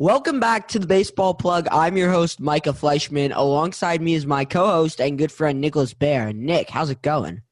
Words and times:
Welcome 0.00 0.40
back 0.40 0.68
to 0.68 0.78
the 0.78 0.86
Baseball 0.86 1.34
Plug. 1.34 1.68
I'm 1.70 1.94
your 1.94 2.10
host, 2.10 2.40
Micah 2.40 2.72
Fleischman. 2.72 3.32
Alongside 3.34 4.00
me 4.00 4.14
is 4.14 4.24
my 4.24 4.46
co-host 4.46 4.98
and 4.98 5.18
good 5.18 5.30
friend 5.30 5.60
Nicholas 5.60 5.92
Bear. 5.92 6.32
Nick, 6.32 6.70
how's 6.70 6.88
it 6.88 7.02
going? 7.02 7.42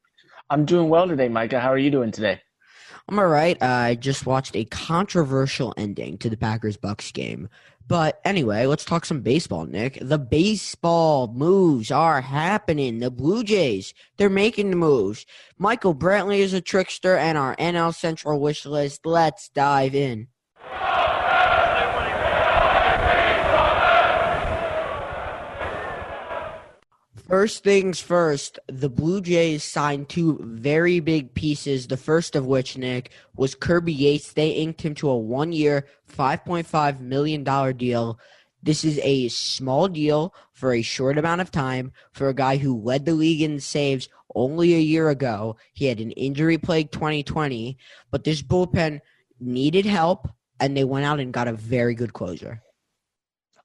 I'm 0.48 0.64
doing 0.64 0.88
well 0.88 1.06
today, 1.06 1.28
Micah. 1.28 1.60
How 1.60 1.70
are 1.70 1.76
you 1.76 1.90
doing 1.90 2.10
today? 2.10 2.40
I'm 3.06 3.18
all 3.18 3.26
right. 3.26 3.62
I 3.62 3.96
just 3.96 4.24
watched 4.24 4.56
a 4.56 4.64
controversial 4.64 5.74
ending 5.76 6.16
to 6.16 6.30
the 6.30 6.38
Packers 6.38 6.78
Bucs 6.78 7.12
game. 7.12 7.50
But 7.86 8.18
anyway, 8.24 8.64
let's 8.64 8.86
talk 8.86 9.04
some 9.04 9.20
baseball, 9.20 9.66
Nick. 9.66 9.98
The 10.00 10.18
baseball 10.18 11.30
moves 11.30 11.90
are 11.90 12.22
happening. 12.22 13.00
The 13.00 13.10
Blue 13.10 13.44
Jays, 13.44 13.92
they're 14.16 14.30
making 14.30 14.70
the 14.70 14.76
moves. 14.76 15.26
Michael 15.58 15.94
Brantley 15.94 16.38
is 16.38 16.54
a 16.54 16.62
trickster 16.62 17.14
and 17.14 17.36
our 17.36 17.54
NL 17.56 17.94
Central 17.94 18.40
wish 18.40 18.64
list. 18.64 19.04
Let's 19.04 19.50
dive 19.50 19.94
in. 19.94 20.28
First 27.28 27.62
things 27.62 28.00
first, 28.00 28.58
the 28.68 28.88
Blue 28.88 29.20
Jays 29.20 29.62
signed 29.62 30.08
two 30.08 30.40
very 30.42 30.98
big 30.98 31.34
pieces. 31.34 31.86
The 31.86 31.98
first 31.98 32.34
of 32.34 32.46
which, 32.46 32.78
Nick, 32.78 33.10
was 33.36 33.54
Kirby 33.54 33.92
Yates. 33.92 34.32
They 34.32 34.48
inked 34.48 34.80
him 34.80 34.94
to 34.94 35.10
a 35.10 35.18
one 35.18 35.52
year, 35.52 35.86
$5.5 36.10 37.00
million 37.00 37.44
deal. 37.76 38.18
This 38.62 38.82
is 38.82 38.98
a 39.02 39.28
small 39.28 39.88
deal 39.88 40.34
for 40.54 40.72
a 40.72 40.80
short 40.80 41.18
amount 41.18 41.42
of 41.42 41.50
time 41.50 41.92
for 42.12 42.30
a 42.30 42.34
guy 42.34 42.56
who 42.56 42.80
led 42.80 43.04
the 43.04 43.12
league 43.12 43.42
in 43.42 43.60
saves 43.60 44.08
only 44.34 44.74
a 44.74 44.80
year 44.80 45.10
ago. 45.10 45.56
He 45.74 45.84
had 45.84 46.00
an 46.00 46.12
injury 46.12 46.56
plague 46.56 46.90
2020, 46.92 47.76
but 48.10 48.24
this 48.24 48.40
bullpen 48.40 49.02
needed 49.38 49.84
help, 49.84 50.30
and 50.58 50.74
they 50.74 50.84
went 50.84 51.04
out 51.04 51.20
and 51.20 51.30
got 51.30 51.46
a 51.46 51.52
very 51.52 51.94
good 51.94 52.14
closer. 52.14 52.62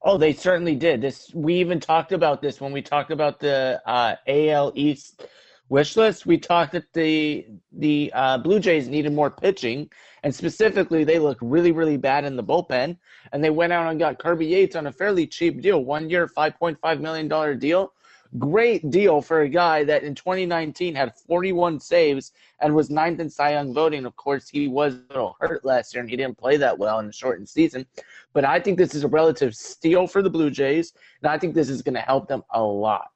Oh, 0.03 0.17
they 0.17 0.33
certainly 0.33 0.75
did. 0.75 1.01
This 1.01 1.31
we 1.33 1.55
even 1.55 1.79
talked 1.79 2.11
about 2.11 2.41
this 2.41 2.59
when 2.59 2.73
we 2.73 2.81
talked 2.81 3.11
about 3.11 3.39
the 3.39 3.81
uh, 3.85 4.15
AL 4.27 4.73
East 4.75 5.25
wish 5.69 5.95
list. 5.95 6.25
We 6.25 6.37
talked 6.37 6.73
that 6.73 6.91
the 6.93 7.47
the 7.71 8.11
uh, 8.13 8.37
Blue 8.39 8.59
Jays 8.59 8.89
needed 8.89 9.13
more 9.13 9.31
pitching, 9.31 9.89
and 10.23 10.35
specifically, 10.35 11.05
they 11.05 11.19
look 11.19 11.37
really 11.41 11.71
really 11.71 11.95
bad 11.95 12.25
in 12.25 12.35
the 12.35 12.43
bullpen. 12.43 12.97
And 13.31 13.41
they 13.41 13.49
went 13.49 13.71
out 13.71 13.89
and 13.89 13.97
got 13.97 14.19
Kirby 14.19 14.45
Yates 14.45 14.75
on 14.75 14.87
a 14.87 14.91
fairly 14.91 15.25
cheap 15.25 15.61
deal, 15.61 15.83
one 15.83 16.09
year, 16.09 16.27
five 16.27 16.59
point 16.59 16.77
five 16.81 16.99
million 16.99 17.29
dollar 17.29 17.55
deal 17.55 17.93
great 18.37 18.89
deal 18.89 19.21
for 19.21 19.41
a 19.41 19.49
guy 19.49 19.83
that 19.83 20.03
in 20.03 20.15
2019 20.15 20.95
had 20.95 21.15
41 21.15 21.79
saves 21.79 22.31
and 22.59 22.73
was 22.73 22.89
ninth 22.89 23.19
in 23.19 23.29
Cy 23.29 23.51
Young 23.53 23.73
voting. 23.73 24.05
Of 24.05 24.15
course, 24.15 24.49
he 24.49 24.67
was 24.67 24.95
a 24.95 25.03
little 25.09 25.35
hurt 25.39 25.63
last 25.63 25.93
year 25.93 26.01
and 26.01 26.09
he 26.09 26.15
didn't 26.15 26.37
play 26.37 26.57
that 26.57 26.77
well 26.77 26.99
in 26.99 27.07
the 27.07 27.13
shortened 27.13 27.49
season. 27.49 27.85
But 28.33 28.45
I 28.45 28.59
think 28.59 28.77
this 28.77 28.95
is 28.95 29.03
a 29.03 29.07
relative 29.07 29.55
steal 29.55 30.07
for 30.07 30.21
the 30.21 30.29
Blue 30.29 30.49
Jays, 30.49 30.93
and 31.21 31.31
I 31.31 31.37
think 31.37 31.53
this 31.53 31.69
is 31.69 31.81
going 31.81 31.95
to 31.95 32.01
help 32.01 32.27
them 32.27 32.43
a 32.51 32.61
lot. 32.61 33.12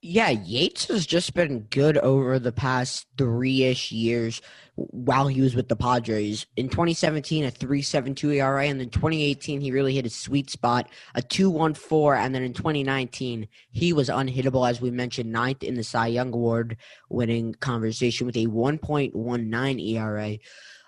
Yeah, 0.00 0.30
Yates 0.30 0.86
has 0.86 1.06
just 1.06 1.34
been 1.34 1.66
good 1.70 1.98
over 1.98 2.38
the 2.38 2.52
past 2.52 3.08
three 3.16 3.64
ish 3.64 3.90
years 3.90 4.40
while 4.76 5.26
he 5.26 5.40
was 5.40 5.56
with 5.56 5.66
the 5.66 5.74
Padres. 5.74 6.46
In 6.56 6.68
2017, 6.68 7.44
a 7.44 7.50
3.72 7.50 8.36
ERA, 8.36 8.64
and 8.66 8.78
then 8.78 8.90
2018, 8.90 9.60
he 9.60 9.72
really 9.72 9.96
hit 9.96 10.06
a 10.06 10.10
sweet 10.10 10.50
spot, 10.50 10.88
a 11.16 11.20
2.14, 11.20 12.16
and 12.16 12.32
then 12.32 12.44
in 12.44 12.52
2019, 12.52 13.48
he 13.72 13.92
was 13.92 14.08
unhittable, 14.08 14.70
as 14.70 14.80
we 14.80 14.92
mentioned, 14.92 15.32
ninth 15.32 15.64
in 15.64 15.74
the 15.74 15.82
Cy 15.82 16.06
Young 16.06 16.32
Award 16.32 16.76
winning 17.08 17.54
conversation 17.54 18.24
with 18.24 18.36
a 18.36 18.46
1.19 18.46 19.94
ERA. 19.94 20.38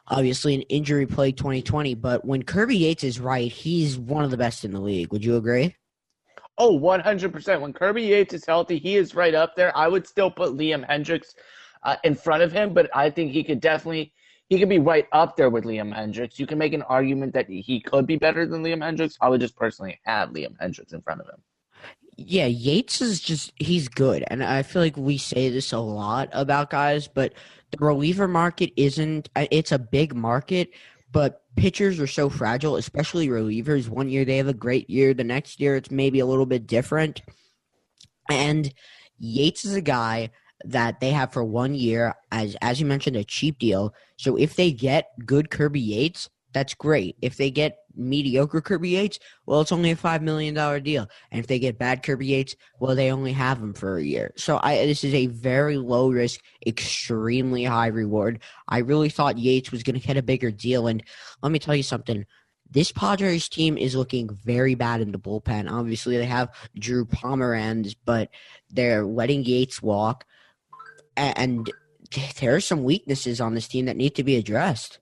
Obviously, 0.07 0.55
an 0.55 0.63
injury 0.63 1.07
plagued 1.07 1.39
2020, 1.39 1.97
but 1.97 2.25
when 2.25 2.45
Kirby 2.45 2.77
Yates 2.77 3.03
is 3.03 3.19
right, 3.19 3.51
he's 3.51 3.99
one 3.99 4.23
of 4.23 4.31
the 4.31 4.37
best 4.37 4.65
in 4.65 4.71
the 4.71 4.81
league. 4.81 5.11
Would 5.11 5.25
you 5.25 5.35
agree? 5.35 5.75
Oh, 6.63 6.79
100%. 6.79 7.63
When 7.63 7.73
Kirby 7.73 8.03
Yates 8.03 8.35
is 8.35 8.45
healthy, 8.45 8.77
he 8.77 8.97
is 8.97 9.15
right 9.15 9.35
up 9.35 9.57
there. 9.57 9.75
I 9.75 9.89
would 9.89 10.07
still 10.07 10.31
put 10.31 10.51
Liam 10.51 10.87
Hendriks 10.87 11.35
uh, 11.85 11.97
in 12.05 12.15
front 12.15 12.43
of 12.43 12.53
him, 12.53 12.75
but 12.75 12.95
I 12.95 13.09
think 13.09 13.33
he 13.33 13.43
could 13.43 13.61
definitely 13.61 14.13
he 14.51 14.59
could 14.59 14.69
be 14.69 14.79
right 14.79 15.07
up 15.13 15.37
there 15.37 15.49
with 15.49 15.65
Liam 15.65 15.97
Hendriks. 15.97 16.39
You 16.39 16.47
can 16.47 16.59
make 16.59 16.75
an 16.75 16.83
argument 16.83 17.33
that 17.33 17.49
he 17.49 17.81
could 17.81 18.07
be 18.07 18.19
better 18.19 18.47
than 18.47 18.63
Liam 18.63 18.81
Hendriks. 18.81 19.17
I 19.23 19.31
would 19.31 19.41
just 19.41 19.57
personally 19.57 19.99
have 20.05 20.31
Liam 20.31 20.55
Hendriks 20.61 20.93
in 20.93 21.01
front 21.01 21.23
of 21.23 21.29
him. 21.29 21.43
Yeah, 22.19 22.45
Yates 22.45 23.01
is 23.01 23.21
just 23.21 23.55
he's 23.57 23.89
good, 23.89 24.23
and 24.27 24.45
I 24.45 24.63
feel 24.63 24.83
like 24.83 24.99
we 24.99 25.17
say 25.17 25.49
this 25.49 25.73
a 25.73 25.79
lot 25.79 26.29
about 26.33 26.69
guys, 26.69 27.09
but 27.09 27.33
the 27.71 27.79
reliever 27.83 28.29
market 28.29 28.71
isn't. 28.77 29.31
Uh, 29.35 29.47
it's 29.51 29.73
a 29.73 29.79
big 29.79 30.15
market, 30.15 30.69
but 31.13 31.43
pitchers 31.57 31.99
are 32.01 32.07
so 32.07 32.29
fragile, 32.29 32.77
especially 32.77 33.29
relievers. 33.29 33.89
One 33.89 34.09
year 34.09 34.25
they 34.25 34.37
have 34.37 34.49
a 34.49 34.55
great 34.55 34.89
year, 34.89 35.15
the 35.15 35.25
next 35.25 35.61
year 35.61 35.77
it's 35.77 35.91
maybe 35.91 36.21
a 36.21 36.27
little 36.27 36.47
bit 36.47 36.67
different. 36.67 37.23
And 38.31 38.73
Yates 39.19 39.65
is 39.65 39.75
a 39.75 39.81
guy 39.81 40.31
that 40.65 41.01
they 41.01 41.11
have 41.11 41.33
for 41.33 41.43
one 41.43 41.75
year 41.75 42.15
as 42.31 42.57
as 42.61 42.81
you 42.81 42.87
mentioned 42.87 43.17
a 43.17 43.25
cheap 43.25 43.59
deal. 43.59 43.95
So 44.17 44.37
if 44.37 44.57
they 44.57 44.73
get 44.73 45.11
good 45.25 45.51
Kirby 45.51 45.81
Yates, 45.81 46.29
that's 46.53 46.75
great. 46.75 47.17
If 47.23 47.37
they 47.37 47.51
get 47.51 47.79
mediocre 47.95 48.61
Kirby 48.61 48.91
Yates, 48.91 49.19
well, 49.47 49.61
it's 49.61 49.73
only 49.73 49.91
a 49.91 49.97
five 49.97 50.23
million 50.23 50.55
dollar 50.55 50.81
deal. 50.81 51.09
And 51.31 51.41
if 51.41 51.47
they 51.47 51.59
get 51.59 51.79
bad 51.79 52.03
Kirby 52.03 52.27
Yates, 52.27 52.57
well, 52.79 52.95
they 52.95 53.13
only 53.13 53.33
have 53.33 53.59
him 53.59 53.75
for 53.75 53.97
a 53.97 54.03
year. 54.03 54.33
So 54.37 54.59
I 54.63 54.87
this 54.87 55.05
is 55.05 55.15
a 55.15 55.27
very 55.27 55.77
low 55.77 56.11
risk, 56.11 56.41
extremely 56.67 57.65
high 57.65 57.89
reward. 57.89 58.41
I 58.69 58.79
really 58.79 59.11
thought 59.11 59.39
Yates 59.39 59.71
was 59.71 59.83
going 59.83 59.99
to 59.99 60.07
get 60.07 60.17
a 60.17 60.23
bigger 60.23 60.51
deal. 60.51 60.87
And 60.87 61.03
let 61.43 61.53
me 61.53 61.59
tell 61.59 61.77
you 61.77 61.83
something. 61.83 62.27
This 62.73 62.93
Padres 62.93 63.49
team 63.49 63.77
is 63.77 63.97
looking 63.97 64.31
very 64.45 64.77
bad 64.77 65.01
in 65.01 65.11
the 65.11 65.19
bullpen. 65.19 65.69
Obviously, 65.69 66.17
they 66.17 66.27
have 66.27 66.55
Drew 66.79 67.05
Pomeranz, 67.05 67.97
but 68.05 68.31
they're 68.71 69.05
letting 69.05 69.45
Yates 69.45 69.83
walk, 69.83 70.25
and 71.17 71.69
there 72.39 72.55
are 72.55 72.61
some 72.61 72.85
weaknesses 72.85 73.41
on 73.41 73.55
this 73.55 73.67
team 73.67 73.87
that 73.87 73.97
need 73.97 74.15
to 74.15 74.23
be 74.23 74.37
addressed. 74.37 75.01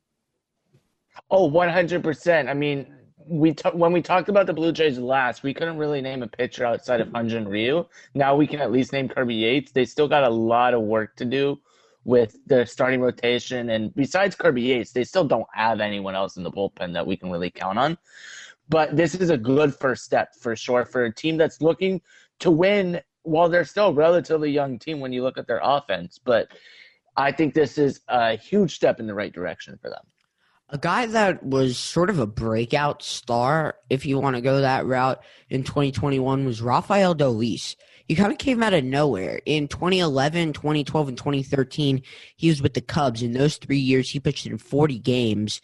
Oh, 1.30 1.50
100%. 1.50 2.48
I 2.48 2.54
mean, 2.54 2.86
we 3.26 3.52
t- 3.52 3.68
when 3.70 3.92
we 3.92 4.00
talked 4.00 4.28
about 4.30 4.46
the 4.46 4.54
Blue 4.54 4.72
Jays 4.72 4.98
last, 4.98 5.42
we 5.42 5.52
couldn't 5.52 5.76
really 5.76 6.00
name 6.00 6.22
a 6.22 6.26
pitcher 6.26 6.64
outside 6.64 7.00
of 7.00 7.08
Hyun-Jin 7.08 7.46
Ryu. 7.46 7.84
Now 8.14 8.34
we 8.34 8.46
can 8.46 8.60
at 8.60 8.72
least 8.72 8.92
name 8.92 9.08
Kirby 9.08 9.34
Yates. 9.34 9.72
They 9.72 9.84
still 9.84 10.08
got 10.08 10.24
a 10.24 10.30
lot 10.30 10.72
of 10.72 10.82
work 10.82 11.16
to 11.16 11.26
do 11.26 11.60
with 12.04 12.38
their 12.46 12.64
starting 12.64 13.02
rotation. 13.02 13.68
And 13.68 13.94
besides 13.94 14.34
Kirby 14.34 14.62
Yates, 14.62 14.92
they 14.92 15.04
still 15.04 15.24
don't 15.24 15.46
have 15.52 15.80
anyone 15.80 16.14
else 16.14 16.38
in 16.38 16.42
the 16.42 16.50
bullpen 16.50 16.94
that 16.94 17.06
we 17.06 17.16
can 17.16 17.30
really 17.30 17.50
count 17.50 17.78
on. 17.78 17.98
But 18.70 18.96
this 18.96 19.14
is 19.14 19.28
a 19.28 19.36
good 19.36 19.74
first 19.74 20.04
step 20.04 20.34
for 20.34 20.56
sure 20.56 20.86
for 20.86 21.04
a 21.04 21.14
team 21.14 21.36
that's 21.36 21.60
looking 21.60 22.00
to 22.38 22.50
win 22.50 23.02
while 23.24 23.50
they're 23.50 23.64
still 23.64 23.88
a 23.88 23.92
relatively 23.92 24.50
young 24.50 24.78
team 24.78 25.00
when 25.00 25.12
you 25.12 25.22
look 25.22 25.36
at 25.36 25.46
their 25.46 25.60
offense. 25.62 26.18
But 26.18 26.48
I 27.16 27.32
think 27.32 27.52
this 27.52 27.76
is 27.76 28.00
a 28.08 28.36
huge 28.36 28.74
step 28.74 29.00
in 29.00 29.06
the 29.06 29.14
right 29.14 29.32
direction 29.32 29.78
for 29.82 29.90
them. 29.90 30.04
A 30.70 30.78
guy 30.78 31.06
that 31.06 31.42
was 31.42 31.78
sort 31.78 32.10
of 32.10 32.18
a 32.18 32.26
breakout 32.26 33.02
star, 33.02 33.76
if 33.88 34.04
you 34.04 34.18
want 34.18 34.36
to 34.36 34.42
go 34.42 34.60
that 34.60 34.84
route, 34.84 35.20
in 35.48 35.62
2021 35.62 36.44
was 36.44 36.60
Rafael 36.60 37.14
Dolis. 37.14 37.74
He 38.06 38.14
kind 38.14 38.32
of 38.32 38.38
came 38.38 38.62
out 38.62 38.74
of 38.74 38.84
nowhere. 38.84 39.40
In 39.46 39.68
2011, 39.68 40.52
2012, 40.52 41.08
and 41.08 41.16
2013, 41.16 42.02
he 42.36 42.48
was 42.48 42.60
with 42.60 42.74
the 42.74 42.80
Cubs. 42.82 43.22
In 43.22 43.32
those 43.32 43.56
three 43.56 43.78
years, 43.78 44.10
he 44.10 44.20
pitched 44.20 44.46
in 44.46 44.58
40 44.58 44.98
games, 44.98 45.62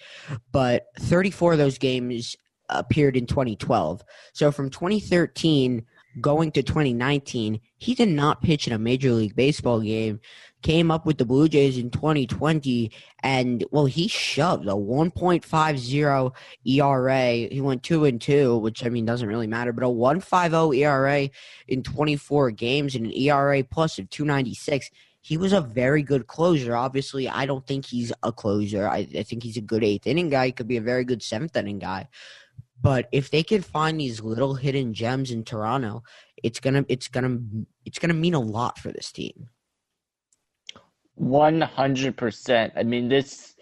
but 0.52 0.86
34 0.98 1.52
of 1.52 1.58
those 1.58 1.78
games 1.78 2.36
appeared 2.70 3.16
in 3.16 3.26
2012. 3.26 4.02
So 4.32 4.50
from 4.52 4.70
2013 4.70 5.84
going 6.20 6.52
to 6.52 6.62
2019, 6.62 7.60
he 7.76 7.94
did 7.94 8.08
not 8.08 8.42
pitch 8.42 8.66
in 8.66 8.72
a 8.72 8.78
Major 8.78 9.12
League 9.12 9.36
Baseball 9.36 9.80
game 9.80 10.20
came 10.64 10.90
up 10.90 11.04
with 11.04 11.18
the 11.18 11.26
Blue 11.26 11.46
Jays 11.46 11.76
in 11.76 11.90
2020, 11.90 12.90
and 13.22 13.62
well, 13.70 13.84
he 13.84 14.08
shoved 14.08 14.66
a 14.66 14.72
1.50 14.72 16.32
ERA. 16.64 17.32
He 17.54 17.60
went 17.60 17.82
two 17.82 18.06
and 18.06 18.20
two, 18.20 18.56
which 18.56 18.84
I 18.84 18.88
mean 18.88 19.04
doesn't 19.04 19.28
really 19.28 19.46
matter, 19.46 19.72
but 19.72 19.84
a 19.84 19.88
1.50 19.88 20.78
ERA 20.78 21.30
in 21.68 21.82
24 21.82 22.50
games 22.52 22.94
and 22.94 23.06
an 23.06 23.12
ERA 23.12 23.62
plus 23.62 23.98
of 23.98 24.08
296. 24.08 24.90
He 25.20 25.36
was 25.36 25.52
a 25.52 25.60
very 25.60 26.02
good 26.02 26.26
closer. 26.26 26.74
Obviously, 26.74 27.28
I 27.28 27.46
don't 27.46 27.66
think 27.66 27.84
he's 27.84 28.12
a 28.22 28.32
closer. 28.32 28.88
I, 28.88 29.06
I 29.16 29.22
think 29.22 29.42
he's 29.42 29.58
a 29.58 29.62
good 29.62 29.84
eighth 29.84 30.06
inning 30.06 30.30
guy. 30.30 30.46
He 30.46 30.52
could 30.52 30.68
be 30.68 30.78
a 30.78 30.82
very 30.82 31.04
good 31.04 31.22
seventh 31.22 31.56
inning 31.56 31.78
guy. 31.78 32.08
But 32.80 33.08
if 33.12 33.30
they 33.30 33.42
can 33.42 33.62
find 33.62 34.00
these 34.00 34.22
little 34.22 34.54
hidden 34.54 34.92
gems 34.94 35.30
in 35.30 35.44
Toronto, 35.44 36.02
it's 36.42 36.60
gonna 36.60 36.84
it's 36.88 37.08
gonna 37.08 37.38
it's 37.86 37.98
gonna 37.98 38.14
mean 38.14 38.34
a 38.34 38.40
lot 38.40 38.78
for 38.78 38.92
this 38.92 39.12
team. 39.12 39.48
One 41.16 41.60
hundred 41.60 42.16
percent. 42.16 42.72
I 42.76 42.82
mean, 42.82 43.08
this. 43.08 43.54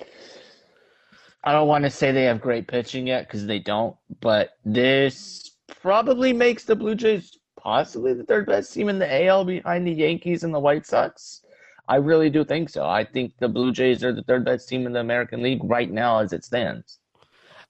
I 1.45 1.53
don't 1.53 1.69
want 1.69 1.85
to 1.85 1.91
say 1.91 2.13
they 2.13 2.25
have 2.25 2.41
great 2.41 2.69
pitching 2.69 3.07
yet 3.07 3.27
because 3.27 3.47
they 3.47 3.59
don't, 3.59 3.97
but 4.21 4.51
this 4.65 5.51
probably 5.81 6.33
makes 6.33 6.65
the 6.65 6.77
Blue 6.77 6.95
Jays 6.95 7.39
possibly 7.57 8.15
the 8.15 8.25
third 8.25 8.47
best 8.47 8.73
team 8.73 8.89
in 8.89 8.99
the 8.99 9.25
AL 9.27 9.45
behind 9.45 9.87
the 9.87 9.93
Yankees 9.93 10.45
and 10.45 10.55
the 10.55 10.61
White 10.61 10.87
Sox. 10.87 11.43
I 11.89 11.97
really 11.97 12.31
do 12.31 12.45
think 12.45 12.71
so. 12.71 12.85
I 12.85 13.05
think 13.05 13.35
the 13.39 13.49
Blue 13.49 13.73
Jays 13.73 14.05
are 14.05 14.13
the 14.13 14.23
third 14.23 14.45
best 14.45 14.69
team 14.69 14.87
in 14.87 14.93
the 14.93 15.01
American 15.01 15.43
League 15.43 15.63
right 15.65 15.91
now 15.91 16.19
as 16.19 16.33
it 16.33 16.45
stands. 16.45 16.99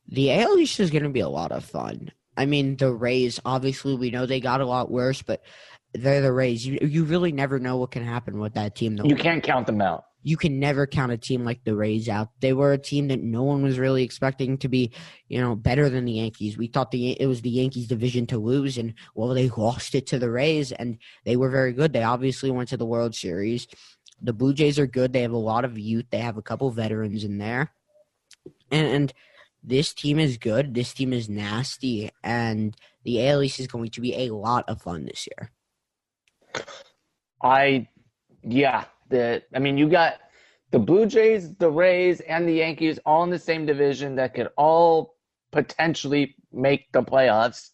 The 0.08 0.32
AL 0.32 0.58
East 0.58 0.80
is 0.80 0.90
going 0.90 1.04
to 1.04 1.08
be 1.08 1.20
a 1.20 1.28
lot 1.28 1.52
of 1.52 1.64
fun. 1.64 2.12
I 2.36 2.46
mean, 2.46 2.76
the 2.76 2.92
Rays, 2.92 3.40
obviously, 3.44 3.94
we 3.94 4.10
know 4.10 4.26
they 4.26 4.40
got 4.40 4.60
a 4.60 4.66
lot 4.66 4.90
worse, 4.90 5.22
but 5.22 5.42
they're 5.94 6.22
the 6.22 6.32
Rays. 6.32 6.66
You 6.66 6.78
you 6.82 7.04
really 7.04 7.32
never 7.32 7.58
know 7.58 7.76
what 7.76 7.90
can 7.90 8.04
happen 8.04 8.38
with 8.38 8.54
that 8.54 8.74
team. 8.74 8.96
Though. 8.96 9.04
You 9.04 9.16
can't 9.16 9.42
count 9.42 9.66
them 9.66 9.80
out. 9.80 10.04
You 10.24 10.36
can 10.36 10.60
never 10.60 10.86
count 10.86 11.10
a 11.10 11.16
team 11.16 11.44
like 11.44 11.64
the 11.64 11.74
Rays 11.74 12.08
out. 12.08 12.28
They 12.40 12.52
were 12.52 12.72
a 12.72 12.78
team 12.78 13.08
that 13.08 13.20
no 13.20 13.42
one 13.42 13.62
was 13.62 13.78
really 13.78 14.04
expecting 14.04 14.56
to 14.58 14.68
be, 14.68 14.92
you 15.28 15.40
know, 15.40 15.56
better 15.56 15.88
than 15.90 16.04
the 16.04 16.12
Yankees. 16.12 16.56
We 16.56 16.68
thought 16.68 16.92
the 16.92 17.20
it 17.20 17.26
was 17.26 17.42
the 17.42 17.50
Yankees 17.50 17.88
division 17.88 18.26
to 18.28 18.38
lose, 18.38 18.78
and 18.78 18.94
well, 19.14 19.34
they 19.34 19.48
lost 19.48 19.94
it 19.94 20.06
to 20.08 20.18
the 20.18 20.30
Rays, 20.30 20.72
and 20.72 20.98
they 21.24 21.36
were 21.36 21.50
very 21.50 21.72
good. 21.72 21.92
They 21.92 22.04
obviously 22.04 22.50
went 22.50 22.68
to 22.70 22.76
the 22.76 22.86
World 22.86 23.14
Series. 23.14 23.66
The 24.20 24.32
Blue 24.32 24.54
Jays 24.54 24.78
are 24.78 24.86
good. 24.86 25.12
They 25.12 25.22
have 25.22 25.32
a 25.32 25.36
lot 25.36 25.64
of 25.64 25.78
youth. 25.78 26.06
They 26.10 26.18
have 26.18 26.36
a 26.36 26.42
couple 26.42 26.70
veterans 26.70 27.24
in 27.24 27.38
there, 27.38 27.72
and, 28.70 28.86
and 28.86 29.12
this 29.64 29.92
team 29.92 30.18
is 30.18 30.38
good. 30.38 30.74
This 30.74 30.92
team 30.94 31.12
is 31.12 31.28
nasty, 31.28 32.10
and 32.22 32.76
the 33.04 33.28
AL 33.28 33.42
East 33.42 33.58
is 33.58 33.66
going 33.66 33.90
to 33.90 34.00
be 34.00 34.14
a 34.14 34.34
lot 34.34 34.68
of 34.68 34.80
fun 34.80 35.04
this 35.04 35.26
year. 35.26 35.50
I, 37.42 37.88
yeah, 38.42 38.84
the 39.08 39.42
I 39.54 39.58
mean, 39.58 39.76
you 39.78 39.88
got 39.88 40.14
the 40.70 40.78
Blue 40.78 41.06
Jays, 41.06 41.54
the 41.54 41.70
Rays, 41.70 42.20
and 42.20 42.48
the 42.48 42.54
Yankees 42.54 42.98
all 43.04 43.24
in 43.24 43.30
the 43.30 43.38
same 43.38 43.66
division 43.66 44.16
that 44.16 44.34
could 44.34 44.48
all 44.56 45.16
potentially 45.52 46.34
make 46.52 46.90
the 46.92 47.02
playoffs. 47.02 47.70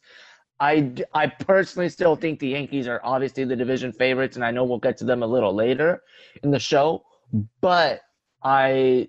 I, 0.61 0.93
I 1.15 1.29
personally 1.29 1.89
still 1.89 2.17
think 2.17 2.41
the 2.41 2.49
Yankees 2.49 2.89
are 2.89 3.01
obviously 3.05 3.45
the 3.45 3.55
division 3.55 3.93
favorites, 3.93 4.37
and 4.37 4.45
I 4.45 4.51
know 4.51 4.65
we'll 4.65 4.79
get 4.79 4.97
to 4.99 5.05
them 5.05 5.23
a 5.23 5.27
little 5.27 5.55
later 5.55 6.03
in 6.43 6.51
the 6.51 6.59
show. 6.59 7.05
But 7.61 8.01
I 8.43 9.09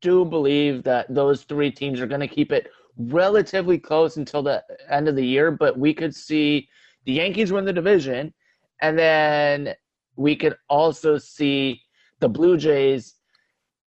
do 0.00 0.24
believe 0.24 0.82
that 0.82 1.12
those 1.14 1.44
three 1.44 1.70
teams 1.70 2.00
are 2.00 2.06
going 2.06 2.20
to 2.20 2.28
keep 2.28 2.50
it 2.50 2.68
relatively 2.96 3.78
close 3.78 4.16
until 4.16 4.42
the 4.42 4.64
end 4.90 5.06
of 5.06 5.14
the 5.14 5.24
year. 5.24 5.52
But 5.52 5.78
we 5.78 5.94
could 5.94 6.14
see 6.14 6.68
the 7.04 7.12
Yankees 7.12 7.52
win 7.52 7.64
the 7.64 7.72
division, 7.72 8.34
and 8.80 8.98
then 8.98 9.74
we 10.16 10.36
could 10.36 10.56
also 10.68 11.18
see 11.18 11.80
the 12.20 12.28
Blue 12.28 12.56
Jays 12.56 13.14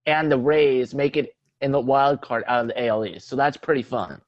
and 0.05 0.31
the 0.31 0.38
Rays 0.38 0.93
make 0.93 1.17
it 1.17 1.35
in 1.61 1.71
the 1.71 1.79
wild 1.79 2.21
card 2.21 2.43
out 2.47 2.61
of 2.61 2.67
the 2.67 2.88
AL 2.88 3.05
East. 3.05 3.27
So 3.27 3.35
that's 3.35 3.57
pretty 3.57 3.83
fun. 3.83 4.21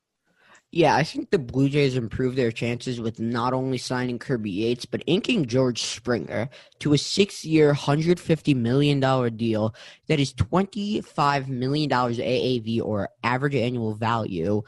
Yeah, 0.75 0.95
I 0.95 1.04
think 1.04 1.30
the 1.30 1.38
Blue 1.38 1.69
Jays 1.69 1.95
improved 1.95 2.36
their 2.36 2.51
chances 2.51 3.00
with 3.00 3.19
not 3.19 3.54
only 3.54 3.77
signing 3.77 4.18
Kirby 4.18 4.50
Yates, 4.50 4.86
but 4.86 5.04
inking 5.06 5.45
George 5.45 5.83
Springer 5.83 6.50
to 6.80 6.94
a 6.94 6.98
six 6.98 7.45
year, 7.45 7.75
$150 7.75 8.56
million 8.56 9.00
deal 9.36 9.75
that 10.07 10.19
is 10.19 10.33
$25 10.33 11.48
million 11.48 11.89
AAV 11.92 12.81
or 12.81 13.10
average 13.24 13.54
annual 13.54 13.94
value. 13.94 14.63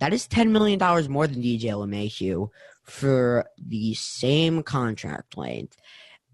That 0.00 0.12
is 0.12 0.26
$10 0.26 0.50
million 0.50 0.80
more 1.08 1.28
than 1.28 1.40
DJ 1.40 1.66
LeMahieu 1.70 2.48
for 2.84 3.46
the 3.58 3.94
same 3.94 4.62
contract 4.62 5.36
length. 5.36 5.76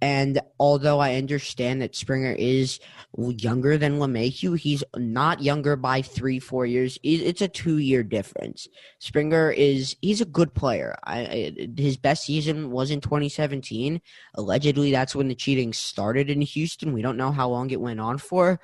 And 0.02 0.40
although 0.58 0.98
I 0.98 1.16
understand 1.16 1.82
that 1.82 1.94
Springer 1.94 2.32
is 2.32 2.80
younger 3.16 3.76
than 3.76 3.98
LeMahieu, 3.98 4.58
he's 4.58 4.82
not 4.96 5.42
younger 5.42 5.76
by 5.76 6.00
three, 6.00 6.38
four 6.38 6.64
years. 6.64 6.98
It's 7.02 7.42
a 7.42 7.48
two 7.48 7.78
year 7.78 8.02
difference. 8.02 8.66
Springer 8.98 9.50
is, 9.50 9.96
he's 10.00 10.22
a 10.22 10.26
good 10.26 10.54
player. 10.54 10.96
I, 11.04 11.52
his 11.76 11.98
best 11.98 12.24
season 12.24 12.70
was 12.70 12.90
in 12.90 13.02
2017. 13.02 14.00
Allegedly, 14.36 14.90
that's 14.90 15.14
when 15.14 15.28
the 15.28 15.34
cheating 15.34 15.74
started 15.74 16.30
in 16.30 16.40
Houston. 16.40 16.94
We 16.94 17.02
don't 17.02 17.18
know 17.18 17.32
how 17.32 17.50
long 17.50 17.70
it 17.70 17.80
went 17.80 18.00
on 18.00 18.16
for. 18.16 18.58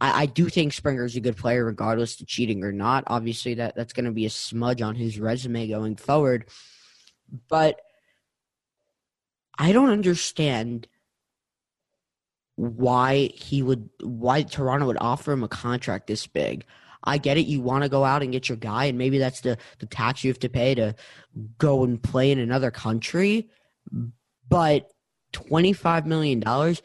I, 0.00 0.22
I 0.22 0.26
do 0.26 0.48
think 0.48 0.72
Springer 0.72 1.04
is 1.04 1.14
a 1.14 1.20
good 1.20 1.36
player, 1.36 1.64
regardless 1.64 2.20
of 2.20 2.26
cheating 2.26 2.64
or 2.64 2.72
not. 2.72 3.04
Obviously, 3.06 3.54
that, 3.54 3.76
that's 3.76 3.92
going 3.92 4.06
to 4.06 4.10
be 4.10 4.26
a 4.26 4.30
smudge 4.30 4.82
on 4.82 4.96
his 4.96 5.20
resume 5.20 5.68
going 5.68 5.94
forward. 5.94 6.46
But 7.48 7.80
I 9.58 9.72
don't 9.72 9.90
understand 9.90 10.88
why 12.56 13.30
he 13.34 13.62
would 13.62 13.88
why 14.02 14.42
Toronto 14.42 14.86
would 14.86 14.98
offer 15.00 15.32
him 15.32 15.42
a 15.42 15.48
contract 15.48 16.06
this 16.06 16.26
big. 16.26 16.64
I 17.04 17.18
get 17.18 17.36
it. 17.36 17.46
You 17.46 17.60
want 17.60 17.82
to 17.82 17.88
go 17.88 18.04
out 18.04 18.22
and 18.22 18.30
get 18.30 18.48
your 18.48 18.56
guy, 18.56 18.84
and 18.84 18.98
maybe 18.98 19.18
that's 19.18 19.40
the 19.40 19.58
the 19.78 19.86
tax 19.86 20.22
you 20.22 20.30
have 20.30 20.38
to 20.40 20.48
pay 20.48 20.74
to 20.74 20.94
go 21.58 21.84
and 21.84 22.02
play 22.02 22.30
in 22.30 22.38
another 22.38 22.70
country. 22.70 23.48
But 24.48 24.90
twenty 25.32 25.72
five 25.72 26.06
million 26.06 26.40
dollars, 26.40 26.82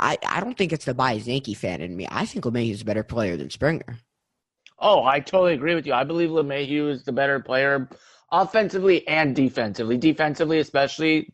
I 0.00 0.18
I 0.26 0.40
don't 0.40 0.56
think 0.56 0.72
it's 0.72 0.86
the 0.86 0.94
bias 0.94 1.26
Yankee 1.26 1.54
fan 1.54 1.80
in 1.80 1.96
me. 1.96 2.08
I 2.10 2.26
think 2.26 2.44
LeMahieu 2.44 2.72
is 2.72 2.82
a 2.82 2.86
better 2.86 3.04
player 3.04 3.36
than 3.36 3.50
Springer. 3.50 3.98
Oh, 4.80 5.04
I 5.04 5.20
totally 5.20 5.54
agree 5.54 5.74
with 5.74 5.86
you. 5.86 5.92
I 5.92 6.04
believe 6.04 6.30
LeMahieu 6.30 6.90
is 6.90 7.04
the 7.04 7.12
better 7.12 7.40
player 7.40 7.88
offensively 8.30 9.06
and 9.08 9.34
defensively. 9.34 9.96
Defensively, 9.96 10.58
especially, 10.58 11.32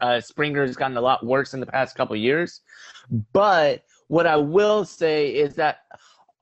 uh, 0.00 0.20
Springer's 0.20 0.76
gotten 0.76 0.96
a 0.96 1.00
lot 1.00 1.24
worse 1.24 1.54
in 1.54 1.60
the 1.60 1.66
past 1.66 1.96
couple 1.96 2.16
years. 2.16 2.60
But 3.32 3.84
what 4.08 4.26
I 4.26 4.36
will 4.36 4.84
say 4.84 5.30
is 5.30 5.56
that 5.56 5.78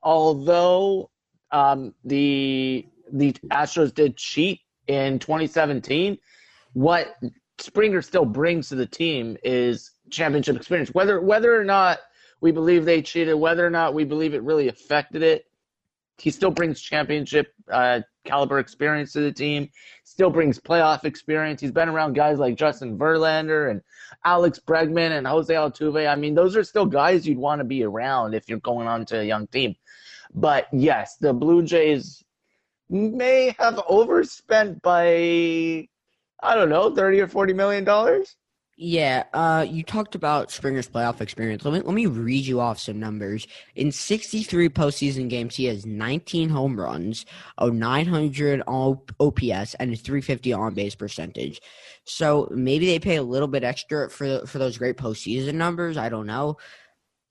although 0.03 1.09
um, 1.51 1.93
the 2.03 2.85
the 3.11 3.33
Astros 3.51 3.93
did 3.93 4.17
cheat 4.17 4.61
in 4.87 5.19
2017, 5.19 6.17
what 6.73 7.15
Springer 7.59 8.01
still 8.01 8.25
brings 8.25 8.69
to 8.69 8.75
the 8.75 8.85
team 8.85 9.37
is 9.43 9.91
championship 10.09 10.55
experience. 10.55 10.89
Whether 10.93 11.21
whether 11.21 11.59
or 11.59 11.63
not 11.63 11.99
we 12.41 12.51
believe 12.51 12.85
they 12.85 13.01
cheated, 13.01 13.35
whether 13.35 13.65
or 13.65 13.69
not 13.69 13.93
we 13.93 14.03
believe 14.03 14.33
it 14.33 14.43
really 14.43 14.67
affected 14.67 15.23
it, 15.23 15.45
he 16.17 16.31
still 16.31 16.51
brings 16.51 16.79
championship 16.79 17.53
uh, 17.69 18.01
caliber 18.23 18.59
experience 18.59 19.13
to 19.13 19.19
the 19.19 19.31
team. 19.31 19.69
Still 20.03 20.29
brings 20.29 20.59
playoff 20.59 21.03
experience. 21.03 21.59
He's 21.59 21.71
been 21.71 21.89
around 21.89 22.13
guys 22.13 22.39
like 22.39 22.55
Justin 22.55 22.97
Verlander 22.97 23.69
and 23.69 23.81
Alex 24.23 24.59
Bregman 24.59 25.17
and 25.17 25.27
Jose 25.27 25.53
Altuve. 25.53 26.09
I 26.09 26.15
mean, 26.15 26.33
those 26.33 26.55
are 26.55 26.63
still 26.63 26.85
guys 26.85 27.27
you'd 27.27 27.37
want 27.37 27.59
to 27.59 27.65
be 27.65 27.83
around 27.83 28.33
if 28.33 28.47
you're 28.47 28.59
going 28.59 28.87
on 28.87 29.05
to 29.07 29.19
a 29.19 29.23
young 29.23 29.47
team. 29.47 29.75
But 30.33 30.67
yes, 30.71 31.17
the 31.17 31.33
Blue 31.33 31.63
Jays 31.63 32.23
may 32.89 33.55
have 33.59 33.81
overspent 33.87 34.81
by 34.81 35.87
I 36.41 36.53
don't 36.53 36.69
know, 36.69 36.93
thirty 36.93 37.19
or 37.19 37.27
forty 37.27 37.53
million 37.53 37.83
dollars. 37.83 38.35
Yeah, 38.77 39.23
uh, 39.33 39.65
you 39.69 39.83
talked 39.83 40.15
about 40.15 40.51
Springer's 40.51 40.89
playoff 40.89 41.21
experience. 41.21 41.63
Let 41.63 41.73
me 41.73 41.79
let 41.79 41.93
me 41.95 42.07
read 42.07 42.45
you 42.45 42.59
off 42.59 42.77
some 42.77 42.99
numbers. 42.99 43.47
In 43.75 43.89
63 43.89 44.67
postseason 44.67 45.29
games, 45.29 45.55
he 45.55 45.63
has 45.65 45.85
19 45.85 46.49
home 46.49 46.77
runs, 46.77 47.25
a 47.57 47.71
900 47.71 48.63
OPS, 48.67 49.75
and 49.75 49.93
a 49.93 49.95
350 49.95 50.51
on 50.51 50.73
base 50.73 50.93
percentage. 50.93 51.61
So 52.03 52.49
maybe 52.51 52.85
they 52.85 52.99
pay 52.99 53.15
a 53.15 53.23
little 53.23 53.47
bit 53.47 53.63
extra 53.63 54.09
for 54.09 54.45
for 54.45 54.57
those 54.59 54.77
great 54.77 54.97
postseason 54.97 55.53
numbers. 55.53 55.95
I 55.95 56.09
don't 56.09 56.27
know. 56.27 56.57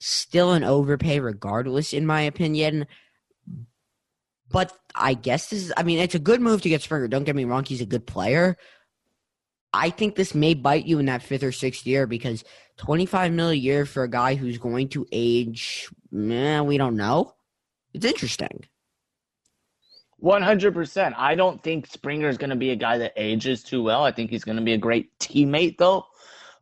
Still 0.01 0.53
an 0.53 0.65
overpay, 0.65 1.21
regardless, 1.21 1.93
in 1.93 2.07
my 2.07 2.23
opinion. 2.23 2.87
But 4.51 4.73
I 4.95 5.13
guess 5.13 5.51
this 5.51 5.65
is. 5.65 5.73
I 5.77 5.83
mean, 5.83 5.99
it's 5.99 6.15
a 6.15 6.19
good 6.19 6.41
move 6.41 6.63
to 6.63 6.71
get 6.71 6.81
Springer. 6.81 7.09
Don't 7.09 7.25
get 7.25 7.37
me 7.37 7.45
wrong; 7.45 7.65
he's 7.65 7.83
a 7.83 7.87
good 7.87 8.07
player 8.07 8.57
I 9.75 9.90
think 9.90 10.14
this 10.14 10.37
may 10.37 10.54
bite 10.54 10.87
you 10.87 11.00
in 11.00 11.07
that 11.07 11.25
fifth 11.25 11.43
or 11.43 11.50
sixth 11.50 11.85
year 11.85 12.07
because 12.07 12.45
25 12.76 13.33
mil 13.33 13.50
a 13.50 13.54
year 13.54 13.85
for 13.85 14.04
a 14.04 14.09
guy 14.09 14.37
who's 14.37 14.57
going 14.57 14.88
to 14.90 15.04
age, 15.11 15.88
man, 16.12 16.66
we 16.66 16.78
don't 16.78 16.97
know. 16.97 17.35
It's 17.93 18.07
interesting. 18.07 18.66
100%. 20.23 21.14
I 21.16 21.35
don't 21.35 21.61
think 21.61 21.88
Springer 21.88 22.28
is 22.28 22.38
going 22.38 22.50
to 22.50 22.57
be 22.57 22.71
a 22.71 22.76
guy 22.76 22.99
that 22.99 23.14
ages 23.16 23.64
too 23.64 23.83
well. 23.83 24.04
I 24.04 24.12
think 24.12 24.31
he's 24.31 24.45
going 24.45 24.57
to 24.57 24.62
be 24.62 24.75
a 24.75 24.78
great 24.78 25.19
teammate, 25.19 25.76
though. 25.76 26.07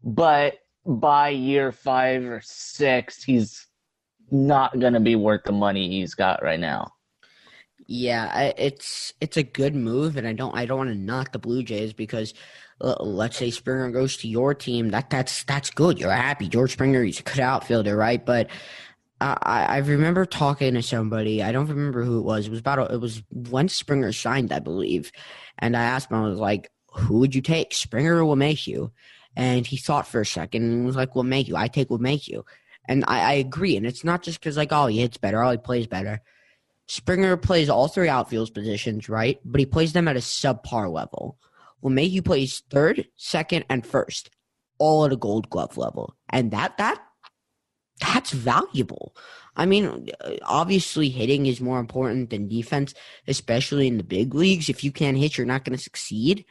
But 0.03 0.55
by 0.87 1.29
year 1.29 1.71
five 1.71 2.25
or 2.25 2.41
six, 2.43 3.23
he's 3.23 3.67
not 4.31 4.81
going 4.81 4.95
to 4.95 5.01
be 5.01 5.17
worth 5.17 5.45
the 5.45 5.53
money 5.53 5.87
he's 5.89 6.15
got 6.15 6.43
right 6.43 6.59
now. 6.59 6.93
Yeah, 7.87 8.53
it's 8.57 9.13
it's 9.21 9.37
a 9.37 9.43
good 9.43 9.75
move, 9.75 10.17
and 10.17 10.27
I 10.27 10.33
don't 10.33 10.57
I 10.57 10.65
don't 10.67 10.79
want 10.79 10.91
to 10.91 10.97
knock 10.97 11.33
the 11.33 11.39
Blue 11.39 11.63
Jays 11.63 11.93
because 11.93 12.33
Uh, 12.83 12.97
let's 13.01 13.37
say 13.37 13.51
Springer 13.51 13.91
goes 13.91 14.17
to 14.19 14.29
your 14.29 14.55
team, 14.55 14.91
that 14.91 15.09
that's 15.11 15.45
that's 15.45 15.71
good. 15.71 16.01
You're 16.01 16.11
happy. 16.11 16.49
George 16.49 16.73
Springer, 16.73 17.03
he's 17.03 17.21
a 17.21 17.23
good 17.23 17.41
outfielder, 17.41 17.97
right? 17.97 18.25
But 18.25 18.51
I, 19.21 19.67
I 19.69 19.77
remember 19.79 20.27
talking 20.27 20.75
to 20.75 20.83
somebody. 20.83 21.43
I 21.43 21.53
don't 21.53 21.69
remember 21.69 22.03
who 22.03 22.19
it 22.19 22.25
was. 22.25 22.47
It 22.47 22.51
was 22.51 22.61
about 22.61 22.79
a, 22.91 22.95
it 22.95 23.01
was 23.01 23.23
when 23.31 23.69
Springer 23.69 24.13
signed, 24.13 24.53
I 24.53 24.59
believe. 24.59 25.13
And 25.59 25.77
I 25.77 25.85
asked 25.85 26.11
him, 26.11 26.17
I 26.19 26.29
was 26.29 26.41
like, 26.41 26.71
"Who 26.95 27.19
would 27.21 27.35
you 27.35 27.41
take, 27.43 27.73
Springer 27.73 28.23
or 28.23 28.37
LeMahieu?" 28.37 28.91
And 29.37 29.67
he 29.67 29.77
thought 29.77 30.09
for 30.09 30.21
a 30.21 30.27
second 30.27 30.63
and 30.65 30.85
was 30.85 30.97
like, 30.97 31.15
"LeMahieu. 31.15 31.55
I 31.55 31.69
take 31.69 31.89
LeMahieu." 31.89 32.43
And 32.89 33.05
I, 33.07 33.21
I 33.21 33.33
agree. 33.35 33.77
And 33.77 33.87
it's 33.87 34.05
not 34.05 34.23
just 34.23 34.41
because 34.41 34.57
like, 34.57 34.73
oh, 34.73 34.87
he 34.87 35.01
hits 35.01 35.17
better, 35.17 35.43
oh, 35.43 35.51
he 35.51 35.57
plays 35.57 35.87
better. 35.87 36.21
Springer 36.89 37.37
plays 37.37 37.71
all 37.71 37.89
three 37.89 38.09
outfield 38.09 38.53
positions, 38.53 39.09
right? 39.09 39.39
But 39.45 39.61
he 39.61 39.67
plays 39.67 39.93
them 39.93 40.09
at 40.09 40.17
a 40.17 40.21
subpar 40.21 40.93
level. 40.93 41.39
LeMahieu 41.83 42.25
plays 42.25 42.63
third, 42.71 43.07
second, 43.17 43.65
and 43.69 43.87
first, 43.87 44.31
all 44.79 45.05
at 45.05 45.13
a 45.13 45.17
Gold 45.17 45.51
Glove 45.51 45.77
level, 45.77 46.17
and 46.31 46.51
that 46.51 46.77
that 46.79 47.03
that's 48.01 48.33
valuable. 48.33 49.15
I 49.57 49.67
mean, 49.67 50.11
uh, 50.21 50.37
obviously, 50.43 51.09
hitting 51.09 51.47
is 51.47 51.61
more 51.61 51.79
important 51.79 52.31
than 52.31 52.49
defense, 52.49 52.95
especially 53.29 53.87
in 53.87 53.99
the 53.99 54.05
big 54.05 54.35
leagues. 54.35 54.69
If 54.69 54.83
you 54.83 54.91
can't 54.93 55.19
hit, 55.19 55.37
you're 55.37 55.47
not 55.47 55.65
going 55.65 55.77
to 55.77 55.83
succeed. 55.83 56.45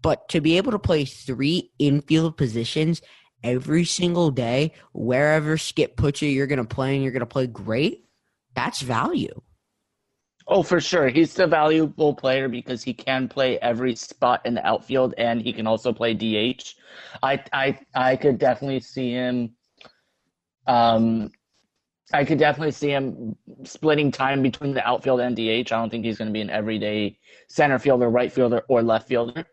But 0.00 0.28
to 0.30 0.40
be 0.40 0.56
able 0.56 0.72
to 0.72 0.78
play 0.78 1.04
three 1.04 1.70
infield 1.78 2.36
positions 2.36 3.02
every 3.42 3.84
single 3.84 4.30
day, 4.30 4.72
wherever 4.92 5.56
Skip 5.58 5.96
puts 5.96 6.22
you, 6.22 6.28
you're 6.28 6.46
going 6.46 6.58
to 6.58 6.64
play 6.64 6.94
and 6.94 7.02
you're 7.02 7.12
going 7.12 7.20
to 7.20 7.26
play 7.26 7.46
great. 7.46 8.04
That's 8.54 8.80
value. 8.80 9.40
Oh, 10.54 10.62
for 10.62 10.82
sure. 10.82 11.08
He's 11.08 11.38
a 11.38 11.46
valuable 11.46 12.14
player 12.14 12.46
because 12.46 12.82
he 12.82 12.92
can 12.92 13.26
play 13.26 13.58
every 13.60 13.96
spot 13.96 14.42
in 14.44 14.52
the 14.52 14.66
outfield 14.66 15.14
and 15.16 15.40
he 15.40 15.50
can 15.50 15.66
also 15.66 15.94
play 15.94 16.12
DH. 16.12 16.74
I 17.22 17.42
I 17.54 17.78
I 17.94 18.16
could 18.16 18.36
definitely 18.38 18.80
see 18.80 19.12
him 19.12 19.54
um 20.66 21.30
I 22.12 22.24
could 22.24 22.38
definitely 22.38 22.72
see 22.72 22.90
him 22.90 23.36
splitting 23.64 24.12
time 24.12 24.42
between 24.42 24.74
the 24.74 24.86
outfield 24.86 25.20
and 25.20 25.36
DH. 25.36 25.72
I 25.72 25.78
don't 25.80 25.90
think 25.90 26.04
he's 26.04 26.18
going 26.18 26.28
to 26.28 26.32
be 26.32 26.42
an 26.42 26.50
everyday 26.50 27.18
center 27.48 27.78
fielder, 27.78 28.10
right 28.10 28.32
fielder, 28.32 28.64
or 28.68 28.82
left 28.82 29.08
fielder. 29.08 29.46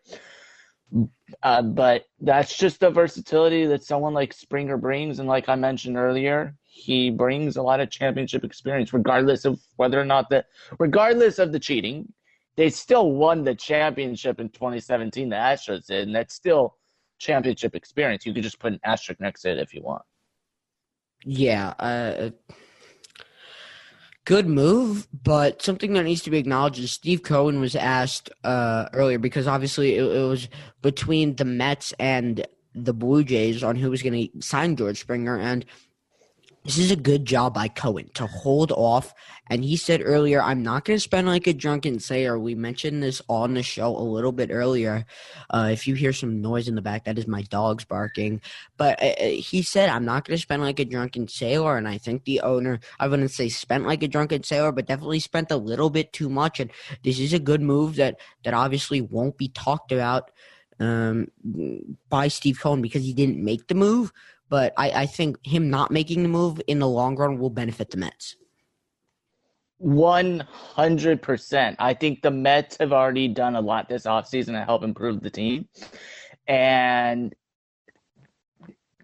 Uh, 1.42 1.62
but 1.62 2.04
that's 2.20 2.56
just 2.56 2.80
the 2.80 2.90
versatility 2.90 3.66
that 3.66 3.84
someone 3.84 4.12
like 4.14 4.32
Springer 4.32 4.76
brings. 4.76 5.18
And 5.18 5.28
like 5.28 5.48
I 5.48 5.54
mentioned 5.54 5.96
earlier, 5.96 6.54
he 6.72 7.10
brings 7.10 7.56
a 7.56 7.62
lot 7.62 7.80
of 7.80 7.90
championship 7.90 8.44
experience, 8.44 8.92
regardless 8.92 9.44
of 9.44 9.60
whether 9.76 10.00
or 10.00 10.04
not 10.04 10.30
the, 10.30 10.44
regardless 10.78 11.40
of 11.40 11.50
the 11.50 11.58
cheating, 11.58 12.12
they 12.56 12.70
still 12.70 13.10
won 13.10 13.42
the 13.42 13.56
championship 13.56 14.38
in 14.38 14.48
2017. 14.50 15.28
The 15.28 15.36
Astros 15.36 15.86
did, 15.86 16.06
and 16.06 16.14
that's 16.14 16.32
still 16.32 16.76
championship 17.18 17.74
experience. 17.74 18.24
You 18.24 18.32
could 18.32 18.44
just 18.44 18.60
put 18.60 18.72
an 18.72 18.80
asterisk 18.84 19.20
next 19.20 19.42
to 19.42 19.50
it 19.50 19.58
if 19.58 19.74
you 19.74 19.82
want. 19.82 20.02
Yeah, 21.24 21.74
uh, 21.80 22.30
good 24.24 24.46
move, 24.46 25.08
but 25.24 25.60
something 25.60 25.92
that 25.94 26.04
needs 26.04 26.22
to 26.22 26.30
be 26.30 26.38
acknowledged 26.38 26.78
is 26.78 26.92
Steve 26.92 27.24
Cohen 27.24 27.60
was 27.60 27.74
asked 27.74 28.30
uh, 28.44 28.88
earlier 28.92 29.18
because 29.18 29.48
obviously 29.48 29.96
it, 29.96 30.04
it, 30.04 30.28
was 30.28 30.48
between 30.82 31.34
the 31.34 31.44
Mets 31.44 31.92
and 31.98 32.46
the 32.74 32.94
Blue 32.94 33.24
Jays 33.24 33.64
on 33.64 33.74
who 33.74 33.90
was 33.90 34.02
going 34.02 34.30
to 34.30 34.40
sign 34.40 34.76
George 34.76 35.00
Springer, 35.00 35.36
and 35.36 35.66
this 36.64 36.76
is 36.76 36.90
a 36.90 36.96
good 36.96 37.24
job 37.24 37.54
by 37.54 37.68
Cohen 37.68 38.10
to 38.14 38.26
hold 38.26 38.70
off. 38.72 39.14
And 39.48 39.64
he 39.64 39.76
said 39.76 40.02
earlier, 40.04 40.42
I'm 40.42 40.62
not 40.62 40.84
going 40.84 40.96
to 40.96 41.00
spend 41.00 41.26
like 41.26 41.46
a 41.46 41.54
drunken 41.54 41.98
sailor. 41.98 42.38
We 42.38 42.54
mentioned 42.54 43.02
this 43.02 43.22
on 43.28 43.54
the 43.54 43.62
show 43.62 43.96
a 43.96 43.98
little 43.98 44.30
bit 44.30 44.50
earlier. 44.52 45.06
Uh, 45.48 45.70
if 45.72 45.88
you 45.88 45.94
hear 45.94 46.12
some 46.12 46.42
noise 46.42 46.68
in 46.68 46.74
the 46.74 46.82
back, 46.82 47.04
that 47.04 47.18
is 47.18 47.26
my 47.26 47.42
dogs 47.42 47.84
barking. 47.84 48.42
But 48.76 49.02
uh, 49.02 49.14
uh 49.20 49.28
he 49.28 49.62
said, 49.62 49.88
I'm 49.88 50.04
not 50.04 50.26
going 50.26 50.36
to 50.36 50.42
spend 50.42 50.62
like 50.62 50.78
a 50.78 50.84
drunken 50.84 51.28
sailor. 51.28 51.78
And 51.78 51.88
I 51.88 51.96
think 51.96 52.24
the 52.24 52.40
owner, 52.42 52.78
I 52.98 53.08
wouldn't 53.08 53.30
say 53.30 53.48
spent 53.48 53.86
like 53.86 54.02
a 54.02 54.08
drunken 54.08 54.42
sailor, 54.42 54.70
but 54.70 54.86
definitely 54.86 55.20
spent 55.20 55.50
a 55.50 55.56
little 55.56 55.90
bit 55.90 56.12
too 56.12 56.28
much. 56.28 56.60
And 56.60 56.70
this 57.02 57.18
is 57.18 57.32
a 57.32 57.38
good 57.38 57.62
move 57.62 57.96
that, 57.96 58.20
that 58.44 58.54
obviously 58.54 59.00
won't 59.00 59.38
be 59.38 59.48
talked 59.48 59.92
about 59.92 60.30
um, 60.78 61.28
by 62.08 62.28
Steve 62.28 62.60
Cohen 62.60 62.82
because 62.82 63.02
he 63.02 63.14
didn't 63.14 63.42
make 63.42 63.66
the 63.68 63.74
move 63.74 64.12
but 64.50 64.74
I, 64.76 64.90
I 64.90 65.06
think 65.06 65.38
him 65.46 65.70
not 65.70 65.90
making 65.90 66.22
the 66.22 66.28
move 66.28 66.60
in 66.66 66.80
the 66.80 66.88
long 66.88 67.16
run 67.16 67.38
will 67.38 67.50
benefit 67.50 67.90
the 67.90 67.96
Mets. 67.96 68.36
100%. 69.82 71.76
I 71.78 71.94
think 71.94 72.20
the 72.20 72.30
Mets 72.30 72.76
have 72.80 72.92
already 72.92 73.28
done 73.28 73.56
a 73.56 73.60
lot 73.60 73.88
this 73.88 74.04
offseason 74.04 74.52
to 74.52 74.64
help 74.64 74.82
improve 74.82 75.22
the 75.22 75.30
team. 75.30 75.68
And 76.46 77.34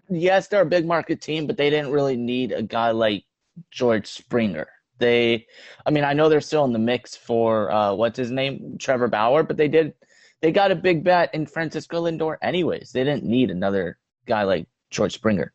yes, 0.09 0.49
they're 0.49 0.61
a 0.61 0.65
big 0.65 0.85
market 0.85 1.21
team, 1.21 1.47
but 1.47 1.57
they 1.57 1.69
didn't 1.69 1.91
really 1.91 2.17
need 2.17 2.51
a 2.51 2.61
guy 2.61 2.91
like 2.91 3.23
George 3.71 4.07
Springer. 4.07 4.67
They, 4.99 5.47
I 5.85 5.91
mean, 5.91 6.03
I 6.03 6.13
know 6.13 6.27
they're 6.27 6.41
still 6.41 6.65
in 6.65 6.73
the 6.73 6.79
mix 6.79 7.15
for 7.15 7.71
uh, 7.71 7.93
what's 7.93 8.17
his 8.17 8.31
name, 8.31 8.77
Trevor 8.79 9.07
Bauer, 9.07 9.43
but 9.43 9.55
they 9.55 9.69
did, 9.69 9.93
they 10.41 10.51
got 10.51 10.71
a 10.71 10.75
big 10.75 11.03
bet 11.03 11.33
in 11.33 11.45
Francisco 11.45 12.03
Lindor 12.03 12.35
anyways. 12.41 12.91
They 12.91 13.03
didn't 13.03 13.23
need 13.23 13.49
another 13.49 13.97
guy 14.25 14.43
like 14.43 14.67
George 14.89 15.13
Springer. 15.13 15.53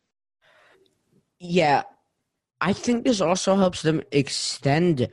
Yeah, 1.39 1.83
I 2.61 2.73
think 2.73 3.03
this 3.03 3.19
also 3.19 3.55
helps 3.55 3.81
them 3.81 4.01
extend 4.11 5.09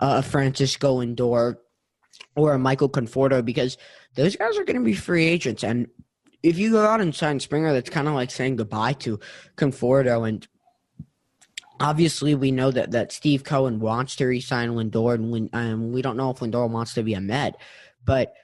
uh, 0.00 0.22
Francisco 0.22 1.00
Lindor 1.00 1.56
or 2.36 2.52
a 2.52 2.58
Michael 2.58 2.88
Conforto 2.88 3.44
because 3.44 3.78
those 4.14 4.36
guys 4.36 4.58
are 4.58 4.64
going 4.64 4.78
to 4.78 4.84
be 4.84 4.94
free 4.94 5.26
agents. 5.26 5.64
And 5.64 5.88
if 6.42 6.58
you 6.58 6.70
go 6.70 6.84
out 6.84 7.00
and 7.00 7.14
sign 7.14 7.40
Springer, 7.40 7.72
that's 7.72 7.90
kind 7.90 8.08
of 8.08 8.14
like 8.14 8.30
saying 8.30 8.56
goodbye 8.56 8.94
to 8.94 9.18
Conforto. 9.56 10.28
And 10.28 10.46
obviously, 11.78 12.34
we 12.34 12.50
know 12.50 12.70
that, 12.70 12.90
that 12.90 13.12
Steve 13.12 13.44
Cohen 13.44 13.80
wants 13.80 14.16
to 14.16 14.26
resign 14.26 14.70
Lindor, 14.70 15.14
and 15.14 15.50
um, 15.52 15.92
we 15.92 16.02
don't 16.02 16.16
know 16.16 16.30
if 16.30 16.38
Lindor 16.38 16.68
wants 16.68 16.94
to 16.94 17.02
be 17.02 17.14
a 17.14 17.20
Met. 17.20 17.56
But 18.04 18.34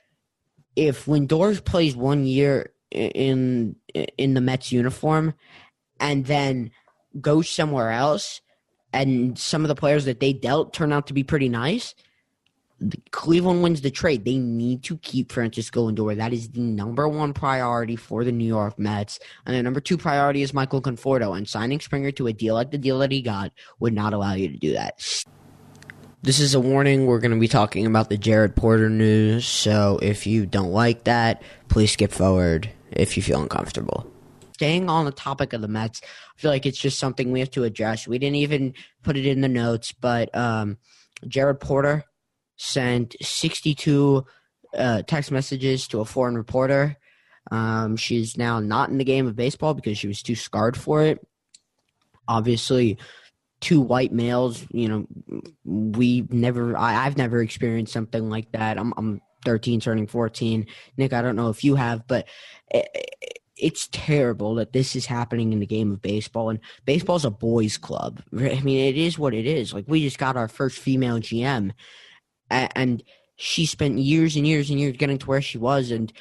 if 0.74 1.06
Lindor 1.06 1.62
plays 1.64 1.96
one 1.96 2.26
year 2.26 2.72
in 2.96 3.76
in 3.94 4.34
the 4.34 4.40
Mets 4.40 4.72
uniform 4.72 5.34
and 6.00 6.26
then 6.26 6.70
go 7.20 7.42
somewhere 7.42 7.90
else 7.90 8.40
and 8.92 9.38
some 9.38 9.62
of 9.62 9.68
the 9.68 9.74
players 9.74 10.06
that 10.06 10.20
they 10.20 10.32
dealt 10.32 10.72
turn 10.72 10.92
out 10.92 11.06
to 11.08 11.12
be 11.12 11.22
pretty 11.22 11.50
nice, 11.50 11.94
Cleveland 13.10 13.62
wins 13.62 13.82
the 13.82 13.90
trade. 13.90 14.24
They 14.24 14.38
need 14.38 14.82
to 14.84 14.96
keep 14.98 15.32
Francisco 15.32 15.90
Lindor. 15.90 16.16
That 16.16 16.32
is 16.32 16.48
the 16.48 16.60
number 16.60 17.06
one 17.06 17.32
priority 17.32 17.96
for 17.96 18.24
the 18.24 18.32
New 18.32 18.46
York 18.46 18.78
Mets. 18.78 19.18
And 19.44 19.54
the 19.54 19.62
number 19.62 19.80
two 19.80 19.98
priority 19.98 20.42
is 20.42 20.54
Michael 20.54 20.80
Conforto. 20.82 21.36
And 21.36 21.48
signing 21.48 21.80
Springer 21.80 22.10
to 22.12 22.26
a 22.26 22.32
deal 22.32 22.54
like 22.54 22.70
the 22.70 22.78
deal 22.78 22.98
that 23.00 23.12
he 23.12 23.22
got 23.22 23.52
would 23.80 23.94
not 23.94 24.12
allow 24.12 24.32
you 24.32 24.48
to 24.48 24.56
do 24.56 24.72
that. 24.72 24.98
This 26.22 26.40
is 26.40 26.54
a 26.54 26.60
warning. 26.60 27.06
We're 27.06 27.20
going 27.20 27.32
to 27.32 27.38
be 27.38 27.48
talking 27.48 27.86
about 27.86 28.08
the 28.08 28.18
Jared 28.18 28.56
Porter 28.56 28.88
news. 28.90 29.46
So 29.46 29.98
if 30.02 30.26
you 30.26 30.44
don't 30.46 30.72
like 30.72 31.04
that, 31.04 31.42
please 31.68 31.92
skip 31.92 32.12
forward 32.12 32.70
if 32.96 33.16
you 33.16 33.22
feel 33.22 33.40
uncomfortable. 33.42 34.10
Staying 34.54 34.88
on 34.88 35.04
the 35.04 35.12
topic 35.12 35.52
of 35.52 35.60
the 35.60 35.68
Mets, 35.68 36.00
I 36.02 36.40
feel 36.40 36.50
like 36.50 36.64
it's 36.64 36.78
just 36.78 36.98
something 36.98 37.30
we 37.30 37.40
have 37.40 37.50
to 37.52 37.64
address. 37.64 38.08
We 38.08 38.18
didn't 38.18 38.36
even 38.36 38.74
put 39.02 39.16
it 39.16 39.26
in 39.26 39.42
the 39.42 39.48
notes, 39.48 39.92
but 39.92 40.34
um, 40.34 40.78
Jared 41.28 41.60
Porter 41.60 42.04
sent 42.56 43.16
62 43.20 44.24
uh, 44.76 45.02
text 45.02 45.30
messages 45.30 45.86
to 45.88 46.00
a 46.00 46.04
foreign 46.04 46.36
reporter. 46.36 46.96
Um, 47.50 47.96
she's 47.96 48.36
now 48.36 48.60
not 48.60 48.88
in 48.88 48.98
the 48.98 49.04
game 49.04 49.26
of 49.26 49.36
baseball 49.36 49.74
because 49.74 49.98
she 49.98 50.08
was 50.08 50.22
too 50.22 50.34
scarred 50.34 50.76
for 50.76 51.02
it. 51.02 51.24
Obviously, 52.26 52.98
two 53.60 53.80
white 53.80 54.12
males, 54.12 54.64
you 54.70 54.88
know, 54.88 55.06
we 55.64 56.26
never, 56.30 56.76
I, 56.76 56.92
have 57.04 57.16
never 57.16 57.40
experienced 57.40 57.92
something 57.92 58.28
like 58.28 58.52
that. 58.52 58.78
I'm, 58.78 58.92
I'm 58.96 59.20
13 59.46 59.80
turning 59.80 60.06
14 60.06 60.66
nick 60.98 61.12
i 61.12 61.22
don't 61.22 61.36
know 61.36 61.48
if 61.48 61.64
you 61.64 61.76
have 61.76 62.06
but 62.06 62.26
it's 63.56 63.88
terrible 63.90 64.56
that 64.56 64.72
this 64.72 64.94
is 64.94 65.06
happening 65.06 65.52
in 65.52 65.60
the 65.60 65.66
game 65.66 65.92
of 65.92 66.02
baseball 66.02 66.50
and 66.50 66.58
baseball's 66.84 67.24
a 67.24 67.30
boys 67.30 67.78
club 67.78 68.20
i 68.34 68.60
mean 68.60 68.86
it 68.86 68.98
is 68.98 69.18
what 69.18 69.32
it 69.32 69.46
is. 69.46 69.72
Like 69.72 69.86
we 69.88 70.02
just 70.02 70.18
got 70.18 70.36
our 70.36 70.48
first 70.48 70.78
female 70.78 71.18
gm 71.20 71.70
and 72.50 73.02
she 73.36 73.66
spent 73.66 73.98
years 73.98 74.36
and 74.36 74.46
years 74.46 74.68
and 74.68 74.80
years 74.80 74.96
getting 74.96 75.18
to 75.18 75.26
where 75.26 75.40
she 75.40 75.58
was 75.58 75.90
and 75.90 76.12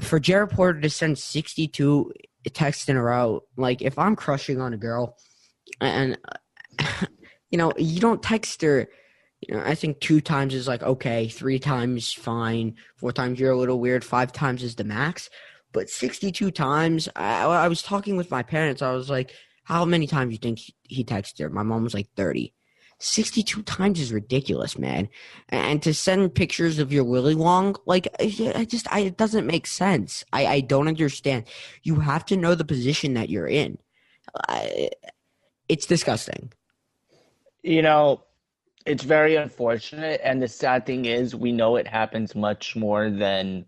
for 0.00 0.20
jared 0.20 0.50
porter 0.50 0.80
to 0.80 0.88
send 0.90 1.18
62 1.18 2.12
texts 2.52 2.88
in 2.88 2.96
a 2.96 3.02
row 3.02 3.42
like 3.56 3.82
if 3.82 3.98
i'm 3.98 4.14
crushing 4.14 4.60
on 4.60 4.72
a 4.72 4.78
girl 4.78 5.16
and 5.80 6.16
you 7.50 7.58
know 7.58 7.72
you 7.76 8.00
don't 8.00 8.22
text 8.22 8.62
her 8.62 8.88
you 9.40 9.54
know, 9.54 9.62
I 9.64 9.74
think 9.74 10.00
two 10.00 10.20
times 10.20 10.54
is 10.54 10.68
like 10.68 10.82
okay, 10.82 11.28
three 11.28 11.58
times 11.58 12.12
fine, 12.12 12.76
four 12.96 13.12
times 13.12 13.40
you're 13.40 13.52
a 13.52 13.58
little 13.58 13.80
weird, 13.80 14.04
five 14.04 14.32
times 14.32 14.62
is 14.62 14.76
the 14.76 14.84
max. 14.84 15.30
But 15.72 15.88
62 15.88 16.50
times, 16.50 17.08
I, 17.14 17.44
I 17.44 17.68
was 17.68 17.82
talking 17.82 18.16
with 18.16 18.30
my 18.30 18.42
parents. 18.42 18.82
I 18.82 18.92
was 18.92 19.08
like, 19.08 19.32
how 19.64 19.84
many 19.84 20.06
times 20.06 20.32
you 20.32 20.38
think 20.38 20.58
he 20.82 21.04
texted 21.04 21.38
her? 21.38 21.48
My 21.48 21.62
mom 21.62 21.84
was 21.84 21.94
like 21.94 22.08
30. 22.16 22.52
62 22.98 23.62
times 23.62 23.98
is 23.98 24.12
ridiculous, 24.12 24.76
man. 24.76 25.08
And 25.48 25.82
to 25.82 25.94
send 25.94 26.34
pictures 26.34 26.78
of 26.78 26.92
your 26.92 27.04
Willy 27.04 27.34
Wong, 27.34 27.76
like, 27.86 28.08
I 28.20 28.66
just, 28.68 28.92
I, 28.92 29.00
it 29.00 29.16
doesn't 29.16 29.46
make 29.46 29.66
sense. 29.66 30.24
I, 30.32 30.46
I 30.46 30.60
don't 30.60 30.88
understand. 30.88 31.44
You 31.82 32.00
have 32.00 32.26
to 32.26 32.36
know 32.36 32.54
the 32.54 32.64
position 32.64 33.14
that 33.14 33.30
you're 33.30 33.46
in. 33.46 33.78
I, 34.48 34.90
it's 35.68 35.86
disgusting. 35.86 36.52
You 37.62 37.82
know, 37.82 38.24
it's 38.86 39.04
very 39.04 39.36
unfortunate 39.36 40.20
and 40.24 40.42
the 40.42 40.48
sad 40.48 40.86
thing 40.86 41.04
is 41.04 41.34
we 41.34 41.52
know 41.52 41.76
it 41.76 41.86
happens 41.86 42.34
much 42.34 42.76
more 42.76 43.10
than 43.10 43.66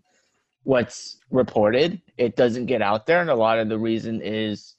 what's 0.63 1.17
reported. 1.29 2.01
It 2.17 2.35
doesn't 2.35 2.65
get 2.67 2.81
out 2.81 3.05
there 3.05 3.21
and 3.21 3.29
a 3.29 3.35
lot 3.35 3.59
of 3.59 3.69
the 3.69 3.79
reason 3.79 4.21
is 4.21 4.75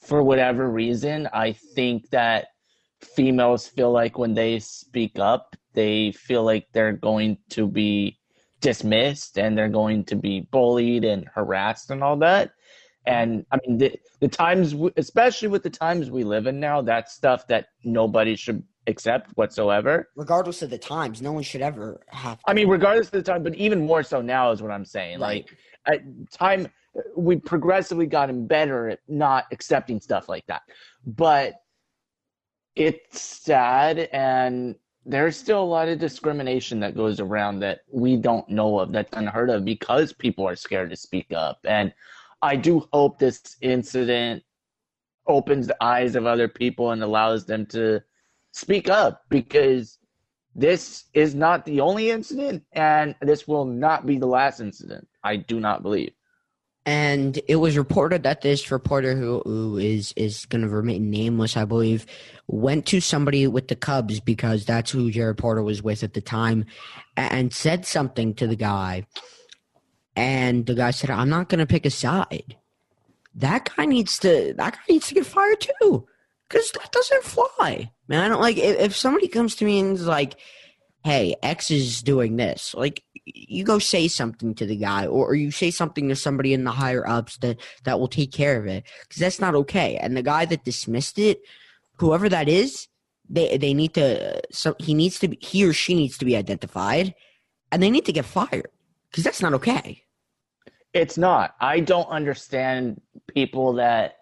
for 0.00 0.22
whatever 0.22 0.70
reason 0.70 1.28
i 1.32 1.52
think 1.52 2.08
that 2.10 2.48
females 3.02 3.66
feel 3.66 3.90
like 3.90 4.16
when 4.16 4.32
they 4.32 4.60
speak 4.60 5.18
up 5.18 5.56
they 5.74 6.12
feel 6.12 6.44
like 6.44 6.66
they're 6.72 6.92
going 6.92 7.36
to 7.50 7.66
be 7.66 8.18
dismissed 8.60 9.38
and 9.38 9.56
they're 9.56 9.68
going 9.68 10.04
to 10.04 10.16
be 10.16 10.40
bullied 10.50 11.04
and 11.04 11.28
harassed 11.34 11.90
and 11.90 12.02
all 12.02 12.16
that. 12.16 12.50
And 13.06 13.46
I 13.52 13.58
mean, 13.66 13.78
the, 13.78 13.98
the 14.20 14.28
times, 14.28 14.74
especially 14.96 15.48
with 15.48 15.62
the 15.62 15.70
times 15.70 16.10
we 16.10 16.24
live 16.24 16.46
in 16.46 16.60
now, 16.60 16.82
that's 16.82 17.14
stuff 17.14 17.46
that 17.46 17.68
nobody 17.84 18.36
should 18.36 18.62
accept 18.88 19.30
whatsoever. 19.36 20.08
Regardless 20.16 20.62
of 20.62 20.70
the 20.70 20.78
times, 20.78 21.22
no 21.22 21.32
one 21.32 21.42
should 21.42 21.60
ever 21.60 22.00
have. 22.08 22.40
I 22.46 22.54
mean, 22.54 22.68
regardless 22.68 23.06
of 23.08 23.12
the 23.12 23.22
time, 23.22 23.42
but 23.42 23.54
even 23.54 23.86
more 23.86 24.02
so 24.02 24.20
now 24.20 24.50
is 24.50 24.62
what 24.62 24.72
I'm 24.72 24.84
saying. 24.84 25.20
Right. 25.20 25.46
Like, 25.86 26.02
time, 26.30 26.68
we 27.16 27.36
progressively 27.36 28.06
gotten 28.06 28.46
better 28.46 28.88
at 28.88 29.00
not 29.06 29.44
accepting 29.52 30.00
stuff 30.00 30.28
like 30.28 30.46
that. 30.46 30.62
But 31.06 31.54
it's 32.74 33.20
sad 33.20 34.08
and 34.12 34.76
there's 35.04 35.36
still 35.36 35.62
a 35.62 35.64
lot 35.64 35.88
of 35.88 35.98
discrimination 35.98 36.78
that 36.80 36.94
goes 36.94 37.18
around 37.18 37.58
that 37.58 37.80
we 37.90 38.16
don't 38.16 38.48
know 38.48 38.78
of 38.78 38.92
that's 38.92 39.16
unheard 39.16 39.50
of 39.50 39.64
because 39.64 40.12
people 40.12 40.46
are 40.46 40.54
scared 40.54 40.90
to 40.90 40.96
speak 40.96 41.32
up 41.32 41.58
and 41.64 41.92
i 42.40 42.54
do 42.54 42.86
hope 42.92 43.18
this 43.18 43.56
incident 43.62 44.42
opens 45.26 45.66
the 45.66 45.82
eyes 45.82 46.14
of 46.14 46.24
other 46.24 46.46
people 46.46 46.92
and 46.92 47.02
allows 47.02 47.44
them 47.44 47.66
to 47.66 48.00
speak 48.58 48.88
up 48.88 49.22
because 49.28 49.98
this 50.54 51.04
is 51.14 51.34
not 51.34 51.64
the 51.64 51.80
only 51.80 52.10
incident 52.10 52.64
and 52.72 53.14
this 53.22 53.46
will 53.46 53.64
not 53.64 54.06
be 54.06 54.18
the 54.18 54.26
last 54.26 54.60
incident. 54.60 55.06
I 55.22 55.36
do 55.36 55.60
not 55.60 55.82
believe. 55.82 56.12
And 56.84 57.38
it 57.46 57.56
was 57.56 57.76
reported 57.76 58.22
that 58.22 58.40
this 58.40 58.70
reporter 58.70 59.14
who, 59.14 59.42
who 59.44 59.76
is 59.76 60.12
is 60.16 60.46
going 60.46 60.62
to 60.62 60.68
remain 60.68 61.10
nameless 61.10 61.54
i 61.56 61.66
believe 61.66 62.06
went 62.46 62.86
to 62.86 63.00
somebody 63.00 63.46
with 63.46 63.68
the 63.68 63.76
cubs 63.76 64.20
because 64.20 64.64
that's 64.64 64.90
who 64.90 65.10
jared 65.10 65.36
porter 65.36 65.62
was 65.62 65.82
with 65.82 66.02
at 66.02 66.14
the 66.14 66.22
time 66.22 66.64
and 67.14 67.52
said 67.52 67.84
something 67.84 68.34
to 68.34 68.46
the 68.46 68.56
guy. 68.56 69.06
And 70.16 70.66
the 70.66 70.74
guy 70.74 70.90
said 70.90 71.10
i'm 71.10 71.28
not 71.28 71.48
going 71.48 71.60
to 71.60 71.66
pick 71.66 71.86
a 71.86 71.90
side. 71.90 72.56
That 73.34 73.70
guy 73.76 73.84
needs 73.84 74.18
to 74.20 74.54
that 74.56 74.72
guy 74.74 74.80
needs 74.88 75.08
to 75.08 75.14
get 75.14 75.26
fired 75.26 75.60
too 75.60 76.08
because 76.48 76.70
that 76.72 76.92
doesn't 76.92 77.24
fly 77.24 77.90
man. 78.08 78.22
I 78.22 78.28
don't 78.28 78.40
like 78.40 78.56
if, 78.56 78.78
if 78.78 78.96
somebody 78.96 79.28
comes 79.28 79.54
to 79.56 79.64
me 79.64 79.80
and 79.80 79.94
is 79.94 80.06
like 80.06 80.36
hey 81.04 81.36
x 81.42 81.70
is 81.70 82.02
doing 82.02 82.36
this 82.36 82.74
like 82.74 83.02
you 83.34 83.64
go 83.64 83.78
say 83.78 84.08
something 84.08 84.54
to 84.54 84.66
the 84.66 84.76
guy 84.76 85.06
or, 85.06 85.28
or 85.28 85.34
you 85.34 85.50
say 85.50 85.70
something 85.70 86.08
to 86.08 86.16
somebody 86.16 86.52
in 86.52 86.64
the 86.64 86.70
higher 86.70 87.06
ups 87.06 87.36
that 87.38 87.58
that 87.84 88.00
will 88.00 88.08
take 88.08 88.32
care 88.32 88.58
of 88.58 88.66
it 88.66 88.84
because 89.02 89.20
that's 89.20 89.40
not 89.40 89.54
okay. 89.54 89.96
And 89.96 90.16
the 90.16 90.22
guy 90.22 90.44
that 90.46 90.64
dismissed 90.64 91.18
it 91.18 91.40
whoever 91.98 92.28
that 92.28 92.48
is 92.48 92.88
they 93.28 93.56
they 93.58 93.74
need 93.74 93.94
to 93.94 94.40
so 94.50 94.74
he 94.78 94.94
needs 94.94 95.18
to 95.18 95.28
be 95.28 95.38
he 95.40 95.64
or 95.64 95.72
she 95.72 95.94
needs 95.94 96.18
to 96.18 96.24
be 96.24 96.36
identified 96.36 97.14
and 97.70 97.82
they 97.82 97.90
need 97.90 98.06
to 98.06 98.12
get 98.12 98.24
fired 98.24 98.68
because 99.10 99.24
that's 99.24 99.42
not 99.42 99.54
okay. 99.54 100.02
It's 100.94 101.18
not. 101.18 101.54
I 101.60 101.80
don't 101.80 102.08
understand 102.08 103.00
people 103.26 103.74
that 103.74 104.17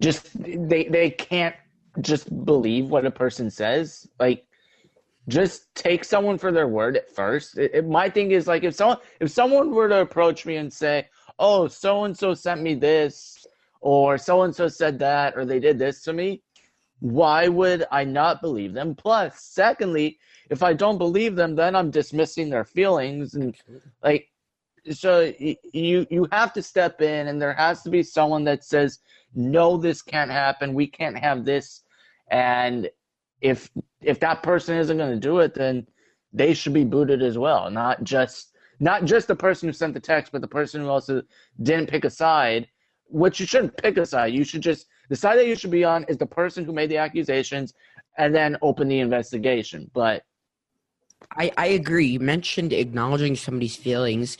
just 0.00 0.28
they 0.42 0.84
they 0.84 1.10
can't 1.10 1.56
just 2.00 2.44
believe 2.46 2.86
what 2.86 3.06
a 3.06 3.10
person 3.10 3.50
says 3.50 4.08
like 4.20 4.44
just 5.28 5.74
take 5.74 6.04
someone 6.04 6.38
for 6.38 6.52
their 6.52 6.68
word 6.68 6.96
at 6.96 7.10
first. 7.10 7.56
It, 7.58 7.70
it, 7.74 7.88
my 7.88 8.10
thing 8.10 8.32
is 8.32 8.46
like 8.46 8.64
if 8.64 8.74
someone 8.74 8.98
if 9.20 9.30
someone 9.30 9.70
were 9.70 9.88
to 9.88 10.00
approach 10.00 10.46
me 10.46 10.56
and 10.56 10.72
say, 10.72 11.08
"Oh, 11.38 11.68
so 11.68 12.04
and 12.04 12.16
so 12.16 12.34
sent 12.34 12.62
me 12.62 12.74
this," 12.74 13.46
or 13.80 14.18
"So 14.18 14.42
and 14.42 14.54
so 14.54 14.68
said 14.68 14.98
that," 15.00 15.36
or 15.36 15.44
"They 15.44 15.60
did 15.60 15.78
this 15.78 16.02
to 16.02 16.12
me," 16.12 16.42
why 17.00 17.48
would 17.48 17.86
I 17.92 18.04
not 18.04 18.42
believe 18.42 18.74
them? 18.74 18.94
Plus, 18.94 19.40
secondly, 19.42 20.18
if 20.50 20.62
I 20.62 20.72
don't 20.74 20.98
believe 20.98 21.36
them, 21.36 21.54
then 21.54 21.76
I'm 21.76 21.90
dismissing 21.90 22.50
their 22.50 22.64
feelings 22.64 23.34
and 23.34 23.56
like 24.02 24.29
so 24.90 25.32
you 25.40 26.06
you 26.10 26.26
have 26.32 26.52
to 26.52 26.62
step 26.62 27.00
in 27.00 27.28
and 27.28 27.40
there 27.40 27.52
has 27.54 27.82
to 27.82 27.90
be 27.90 28.02
someone 28.02 28.44
that 28.44 28.64
says 28.64 28.98
no 29.34 29.76
this 29.76 30.02
can't 30.02 30.30
happen 30.30 30.74
we 30.74 30.86
can't 30.86 31.18
have 31.18 31.44
this 31.44 31.82
and 32.30 32.88
if 33.40 33.70
if 34.00 34.20
that 34.20 34.42
person 34.42 34.76
isn't 34.76 34.96
going 34.96 35.12
to 35.12 35.20
do 35.20 35.40
it, 35.40 35.54
then 35.54 35.86
they 36.32 36.54
should 36.54 36.72
be 36.72 36.84
booted 36.84 37.22
as 37.22 37.36
well. 37.38 37.70
Not 37.70 38.02
just 38.04 38.56
not 38.78 39.04
just 39.04 39.28
the 39.28 39.36
person 39.36 39.68
who 39.68 39.72
sent 39.72 39.94
the 39.94 40.00
text, 40.00 40.32
but 40.32 40.40
the 40.40 40.48
person 40.48 40.80
who 40.80 40.88
also 40.88 41.22
didn't 41.62 41.90
pick 41.90 42.04
a 42.04 42.10
side. 42.10 42.68
Which 43.08 43.40
you 43.40 43.46
shouldn't 43.46 43.76
pick 43.76 43.98
a 43.98 44.06
side. 44.06 44.32
You 44.32 44.44
should 44.44 44.62
just 44.62 44.86
the 45.08 45.16
side 45.16 45.38
that 45.38 45.46
you 45.46 45.56
should 45.56 45.72
be 45.72 45.84
on 45.84 46.04
is 46.04 46.16
the 46.16 46.26
person 46.26 46.64
who 46.64 46.72
made 46.72 46.90
the 46.90 46.98
accusations, 46.98 47.74
and 48.18 48.34
then 48.34 48.56
open 48.62 48.88
the 48.88 49.00
investigation. 49.00 49.90
But 49.92 50.24
I 51.36 51.50
I 51.56 51.66
agree. 51.68 52.06
You 52.06 52.20
mentioned 52.20 52.72
acknowledging 52.72 53.34
somebody's 53.34 53.76
feelings. 53.76 54.38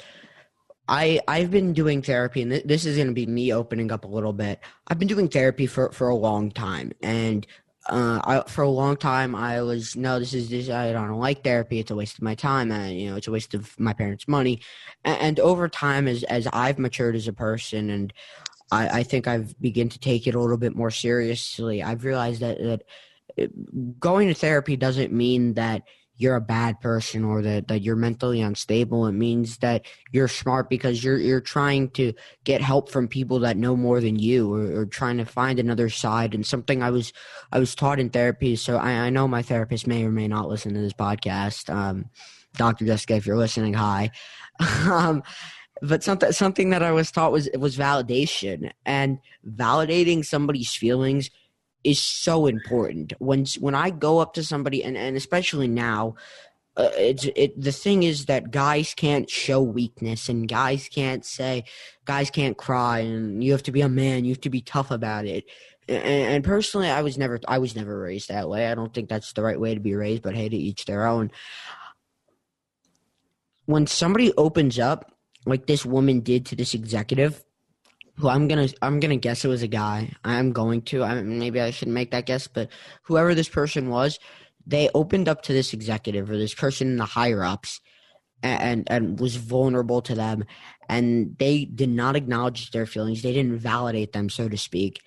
I 0.88 1.20
I've 1.28 1.50
been 1.50 1.72
doing 1.72 2.02
therapy, 2.02 2.42
and 2.42 2.50
th- 2.50 2.64
this 2.64 2.84
is 2.84 2.96
going 2.96 3.08
to 3.08 3.14
be 3.14 3.26
me 3.26 3.52
opening 3.52 3.92
up 3.92 4.04
a 4.04 4.08
little 4.08 4.32
bit. 4.32 4.60
I've 4.88 4.98
been 4.98 5.08
doing 5.08 5.28
therapy 5.28 5.66
for 5.66 5.92
for 5.92 6.08
a 6.08 6.16
long 6.16 6.50
time, 6.50 6.92
and 7.02 7.46
uh, 7.88 8.20
I, 8.24 8.48
for 8.48 8.62
a 8.62 8.68
long 8.68 8.96
time, 8.96 9.34
I 9.34 9.62
was 9.62 9.96
no, 9.96 10.18
this 10.18 10.34
is 10.34 10.50
this. 10.50 10.68
I 10.68 10.92
don't 10.92 11.18
like 11.18 11.42
therapy. 11.44 11.78
It's 11.78 11.90
a 11.90 11.96
waste 11.96 12.18
of 12.18 12.22
my 12.22 12.34
time, 12.34 12.70
and 12.70 12.98
you 12.98 13.10
know, 13.10 13.16
it's 13.16 13.28
a 13.28 13.32
waste 13.32 13.54
of 13.54 13.78
my 13.78 13.92
parents' 13.92 14.28
money. 14.28 14.60
And, 15.04 15.18
and 15.20 15.40
over 15.40 15.68
time, 15.68 16.06
as 16.06 16.22
as 16.24 16.46
I've 16.52 16.78
matured 16.78 17.16
as 17.16 17.28
a 17.28 17.32
person, 17.32 17.90
and 17.90 18.12
I, 18.70 19.00
I 19.00 19.02
think 19.02 19.26
I've 19.26 19.58
begun 19.60 19.88
to 19.90 19.98
take 19.98 20.26
it 20.26 20.34
a 20.34 20.40
little 20.40 20.58
bit 20.58 20.76
more 20.76 20.90
seriously. 20.90 21.82
I've 21.82 22.04
realized 22.04 22.40
that 22.40 22.58
that 22.58 22.82
going 23.98 24.28
to 24.28 24.34
therapy 24.34 24.76
doesn't 24.76 25.12
mean 25.12 25.54
that 25.54 25.82
you're 26.20 26.36
a 26.36 26.40
bad 26.40 26.78
person 26.82 27.24
or 27.24 27.40
that, 27.40 27.68
that 27.68 27.80
you're 27.80 27.96
mentally 27.96 28.42
unstable. 28.42 29.06
It 29.06 29.12
means 29.12 29.56
that 29.58 29.86
you're 30.12 30.28
smart 30.28 30.68
because 30.68 31.02
you're 31.02 31.16
you're 31.16 31.40
trying 31.40 31.88
to 31.92 32.12
get 32.44 32.60
help 32.60 32.90
from 32.90 33.08
people 33.08 33.38
that 33.40 33.56
know 33.56 33.74
more 33.74 34.02
than 34.02 34.18
you 34.18 34.52
or, 34.52 34.80
or 34.80 34.86
trying 34.86 35.16
to 35.16 35.24
find 35.24 35.58
another 35.58 35.88
side. 35.88 36.34
And 36.34 36.44
something 36.44 36.82
I 36.82 36.90
was 36.90 37.14
I 37.52 37.58
was 37.58 37.74
taught 37.74 37.98
in 37.98 38.10
therapy, 38.10 38.54
so 38.56 38.76
I, 38.76 38.90
I 38.90 39.10
know 39.10 39.26
my 39.26 39.40
therapist 39.40 39.86
may 39.86 40.04
or 40.04 40.10
may 40.10 40.28
not 40.28 40.46
listen 40.46 40.74
to 40.74 40.80
this 40.80 40.92
podcast. 40.92 41.74
Um, 41.74 42.10
Dr. 42.54 42.84
Jessica, 42.84 43.14
if 43.14 43.24
you're 43.24 43.38
listening, 43.38 43.72
hi. 43.72 44.10
um, 44.90 45.22
but 45.80 46.04
something 46.04 46.32
something 46.32 46.68
that 46.68 46.82
I 46.82 46.92
was 46.92 47.10
taught 47.10 47.32
was 47.32 47.46
it 47.46 47.60
was 47.60 47.78
validation 47.78 48.72
and 48.84 49.20
validating 49.48 50.22
somebody's 50.22 50.74
feelings 50.74 51.30
is 51.84 52.00
so 52.00 52.46
important. 52.46 53.12
When 53.18 53.46
when 53.58 53.74
I 53.74 53.90
go 53.90 54.18
up 54.18 54.34
to 54.34 54.44
somebody, 54.44 54.84
and, 54.84 54.96
and 54.96 55.16
especially 55.16 55.68
now, 55.68 56.16
uh, 56.76 56.90
it's 56.96 57.26
it. 57.36 57.60
The 57.60 57.72
thing 57.72 58.02
is 58.02 58.26
that 58.26 58.50
guys 58.50 58.94
can't 58.94 59.28
show 59.28 59.62
weakness, 59.62 60.28
and 60.28 60.48
guys 60.48 60.88
can't 60.88 61.24
say, 61.24 61.64
guys 62.04 62.30
can't 62.30 62.56
cry, 62.56 63.00
and 63.00 63.42
you 63.42 63.52
have 63.52 63.62
to 63.64 63.72
be 63.72 63.80
a 63.80 63.88
man. 63.88 64.24
You 64.24 64.32
have 64.32 64.40
to 64.42 64.50
be 64.50 64.60
tough 64.60 64.90
about 64.90 65.26
it. 65.26 65.44
And, 65.88 66.04
and 66.04 66.44
personally, 66.44 66.88
I 66.88 67.02
was 67.02 67.18
never 67.18 67.40
I 67.48 67.58
was 67.58 67.74
never 67.74 67.98
raised 67.98 68.28
that 68.28 68.48
way. 68.48 68.68
I 68.68 68.74
don't 68.74 68.92
think 68.92 69.08
that's 69.08 69.32
the 69.32 69.42
right 69.42 69.58
way 69.58 69.74
to 69.74 69.80
be 69.80 69.94
raised. 69.94 70.22
But 70.22 70.34
hey, 70.34 70.48
to 70.48 70.56
each 70.56 70.84
their 70.84 71.06
own. 71.06 71.30
When 73.66 73.86
somebody 73.86 74.32
opens 74.36 74.78
up, 74.78 75.12
like 75.46 75.66
this 75.66 75.86
woman 75.86 76.20
did 76.20 76.46
to 76.46 76.56
this 76.56 76.74
executive, 76.74 77.42
who 78.20 78.28
I'm 78.28 78.48
gonna 78.48 78.68
I'm 78.82 79.00
gonna 79.00 79.16
guess 79.16 79.44
it 79.44 79.48
was 79.48 79.62
a 79.62 79.68
guy. 79.68 80.12
I'm 80.24 80.52
going 80.52 80.82
to. 80.82 81.02
I 81.02 81.20
maybe 81.22 81.60
I 81.60 81.70
should 81.70 81.88
make 81.88 82.10
that 82.10 82.26
guess, 82.26 82.46
but 82.46 82.68
whoever 83.02 83.34
this 83.34 83.48
person 83.48 83.88
was, 83.88 84.18
they 84.66 84.90
opened 84.94 85.28
up 85.28 85.42
to 85.42 85.52
this 85.52 85.72
executive 85.72 86.30
or 86.30 86.36
this 86.36 86.54
person 86.54 86.88
in 86.88 86.96
the 86.96 87.04
higher 87.04 87.42
ups, 87.42 87.80
and 88.42 88.86
and 88.90 89.18
was 89.18 89.36
vulnerable 89.36 90.02
to 90.02 90.14
them, 90.14 90.44
and 90.88 91.36
they 91.38 91.64
did 91.64 91.88
not 91.88 92.16
acknowledge 92.16 92.70
their 92.70 92.86
feelings. 92.86 93.22
They 93.22 93.32
didn't 93.32 93.58
validate 93.58 94.12
them, 94.12 94.28
so 94.28 94.48
to 94.48 94.58
speak, 94.58 95.00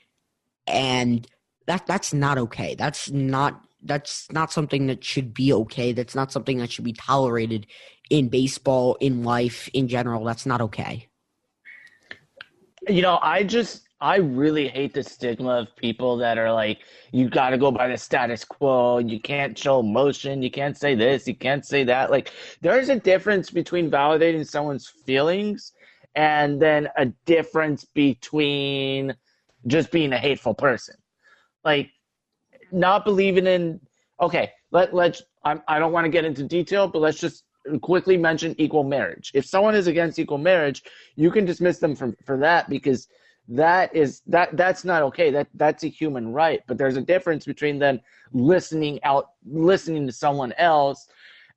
and 0.67 1.27
that 1.67 1.85
that's 1.85 2.13
not 2.13 2.37
okay. 2.37 2.75
That's 2.75 3.11
not 3.11 3.61
that's 3.83 4.31
not 4.31 4.51
something 4.51 4.87
that 4.87 5.03
should 5.03 5.33
be 5.33 5.53
okay. 5.53 5.91
That's 5.91 6.15
not 6.15 6.31
something 6.31 6.57
that 6.57 6.71
should 6.71 6.85
be 6.85 6.93
tolerated 6.93 7.67
in 8.09 8.29
baseball, 8.29 8.95
in 8.95 9.23
life, 9.23 9.69
in 9.73 9.87
general. 9.87 10.23
That's 10.23 10.45
not 10.45 10.61
okay. 10.61 11.09
You 12.87 13.01
know, 13.01 13.19
I 13.21 13.43
just 13.43 13.87
I 14.03 14.17
really 14.17 14.67
hate 14.67 14.93
the 14.93 15.01
stigma 15.01 15.59
of 15.59 15.75
people 15.77 16.17
that 16.17 16.37
are 16.37 16.51
like, 16.51 16.79
you 17.13 17.29
got 17.29 17.51
to 17.51 17.57
go 17.57 17.71
by 17.71 17.87
the 17.87 17.97
status 17.97 18.43
quo. 18.43 18.97
You 18.97 19.21
can't 19.21 19.57
show 19.57 19.79
emotion. 19.79 20.41
You 20.41 20.51
can't 20.51 20.77
say 20.77 20.93
this. 20.93 21.25
You 21.25 21.35
can't 21.35 21.65
say 21.65 21.85
that. 21.85 22.11
Like, 22.11 22.33
there's 22.59 22.89
a 22.89 22.99
difference 22.99 23.49
between 23.49 23.89
validating 23.89 24.45
someone's 24.45 24.89
feelings 24.89 25.71
and 26.15 26.61
then 26.61 26.89
a 26.97 27.05
difference 27.25 27.85
between 27.85 29.15
just 29.67 29.89
being 29.89 30.11
a 30.11 30.17
hateful 30.17 30.53
person. 30.53 30.95
Like, 31.63 31.89
not 32.73 33.05
believing 33.05 33.47
in. 33.47 33.79
Okay, 34.19 34.51
let 34.71 34.93
let's. 34.93 35.23
I'm, 35.45 35.61
I 35.69 35.79
don't 35.79 35.93
want 35.93 36.03
to 36.03 36.09
get 36.09 36.25
into 36.25 36.43
detail, 36.43 36.89
but 36.89 36.99
let's 36.99 37.21
just 37.21 37.45
quickly 37.81 38.17
mention 38.17 38.55
equal 38.57 38.83
marriage. 38.83 39.31
If 39.33 39.45
someone 39.45 39.75
is 39.75 39.87
against 39.87 40.19
equal 40.19 40.37
marriage, 40.37 40.83
you 41.15 41.31
can 41.31 41.45
dismiss 41.45 41.79
them 41.79 41.95
from 41.95 42.15
for 42.25 42.37
that 42.37 42.69
because 42.69 43.07
that 43.47 43.93
is 43.95 44.21
that 44.27 44.55
that's 44.55 44.85
not 44.85 45.01
okay. 45.03 45.29
That 45.31 45.47
that's 45.55 45.83
a 45.83 45.87
human 45.87 46.31
right. 46.31 46.61
But 46.67 46.77
there's 46.77 46.97
a 46.97 47.01
difference 47.01 47.45
between 47.45 47.79
them 47.79 47.99
listening 48.31 49.03
out 49.03 49.31
listening 49.45 50.07
to 50.07 50.13
someone 50.13 50.53
else 50.53 51.07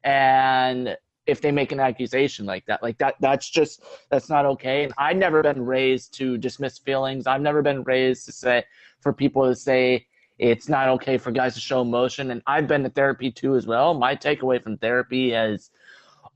and 0.04 0.96
if 1.26 1.40
they 1.40 1.50
make 1.50 1.72
an 1.72 1.80
accusation 1.80 2.46
like 2.46 2.64
that. 2.66 2.82
Like 2.82 2.98
that 2.98 3.14
that's 3.20 3.48
just 3.48 3.82
that's 4.10 4.28
not 4.28 4.46
okay. 4.46 4.84
And 4.84 4.92
I've 4.98 5.16
never 5.16 5.42
been 5.42 5.64
raised 5.64 6.14
to 6.14 6.38
dismiss 6.38 6.78
feelings. 6.78 7.26
I've 7.26 7.40
never 7.40 7.62
been 7.62 7.82
raised 7.82 8.26
to 8.26 8.32
say 8.32 8.64
for 9.00 9.12
people 9.12 9.44
to 9.46 9.54
say 9.54 10.06
it's 10.38 10.68
not 10.68 10.88
okay 10.88 11.18
for 11.18 11.30
guys 11.30 11.54
to 11.54 11.60
show 11.60 11.80
emotion. 11.80 12.30
And 12.30 12.42
I've 12.46 12.68
been 12.68 12.82
to 12.82 12.90
therapy 12.90 13.30
too 13.30 13.56
as 13.56 13.66
well. 13.66 13.94
My 13.94 14.14
takeaway 14.14 14.62
from 14.62 14.76
therapy 14.78 15.30
has 15.30 15.70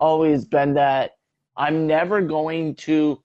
always 0.01 0.45
been 0.45 0.75
that 0.75 1.13
I'm 1.57 1.87
never 1.87 2.21
going 2.21 2.75
to 2.77 3.23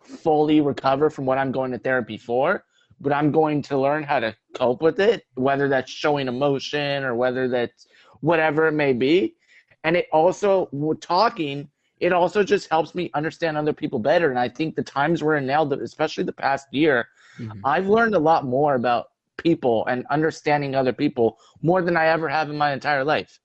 fully 0.00 0.60
recover 0.60 1.10
from 1.10 1.26
what 1.26 1.38
I'm 1.38 1.52
going 1.52 1.72
to 1.72 1.78
therapy 1.78 2.16
for, 2.16 2.64
but 3.00 3.12
I'm 3.12 3.32
going 3.32 3.62
to 3.62 3.78
learn 3.78 4.02
how 4.02 4.20
to 4.20 4.36
cope 4.54 4.82
with 4.82 5.00
it, 5.00 5.24
whether 5.34 5.68
that's 5.68 5.90
showing 5.90 6.28
emotion 6.28 7.04
or 7.04 7.14
whether 7.14 7.48
that's 7.48 7.86
whatever 8.20 8.68
it 8.68 8.72
may 8.72 8.92
be. 8.92 9.34
And 9.82 9.96
it 9.96 10.06
also, 10.12 10.68
talking, 11.00 11.68
it 12.00 12.12
also 12.12 12.42
just 12.42 12.68
helps 12.70 12.94
me 12.94 13.10
understand 13.14 13.56
other 13.56 13.72
people 13.72 13.98
better. 13.98 14.30
And 14.30 14.38
I 14.38 14.48
think 14.48 14.76
the 14.76 14.82
times 14.82 15.22
we're 15.22 15.36
in 15.36 15.46
now, 15.46 15.70
especially 15.70 16.24
the 16.24 16.32
past 16.32 16.68
year, 16.72 17.08
mm-hmm. 17.38 17.60
I've 17.64 17.88
learned 17.88 18.14
a 18.14 18.18
lot 18.18 18.44
more 18.44 18.74
about 18.74 19.08
people 19.36 19.84
and 19.86 20.06
understanding 20.10 20.74
other 20.74 20.92
people 20.92 21.38
more 21.60 21.82
than 21.82 21.96
I 21.96 22.06
ever 22.06 22.28
have 22.28 22.50
in 22.50 22.56
my 22.56 22.72
entire 22.72 23.04
life. 23.04 23.40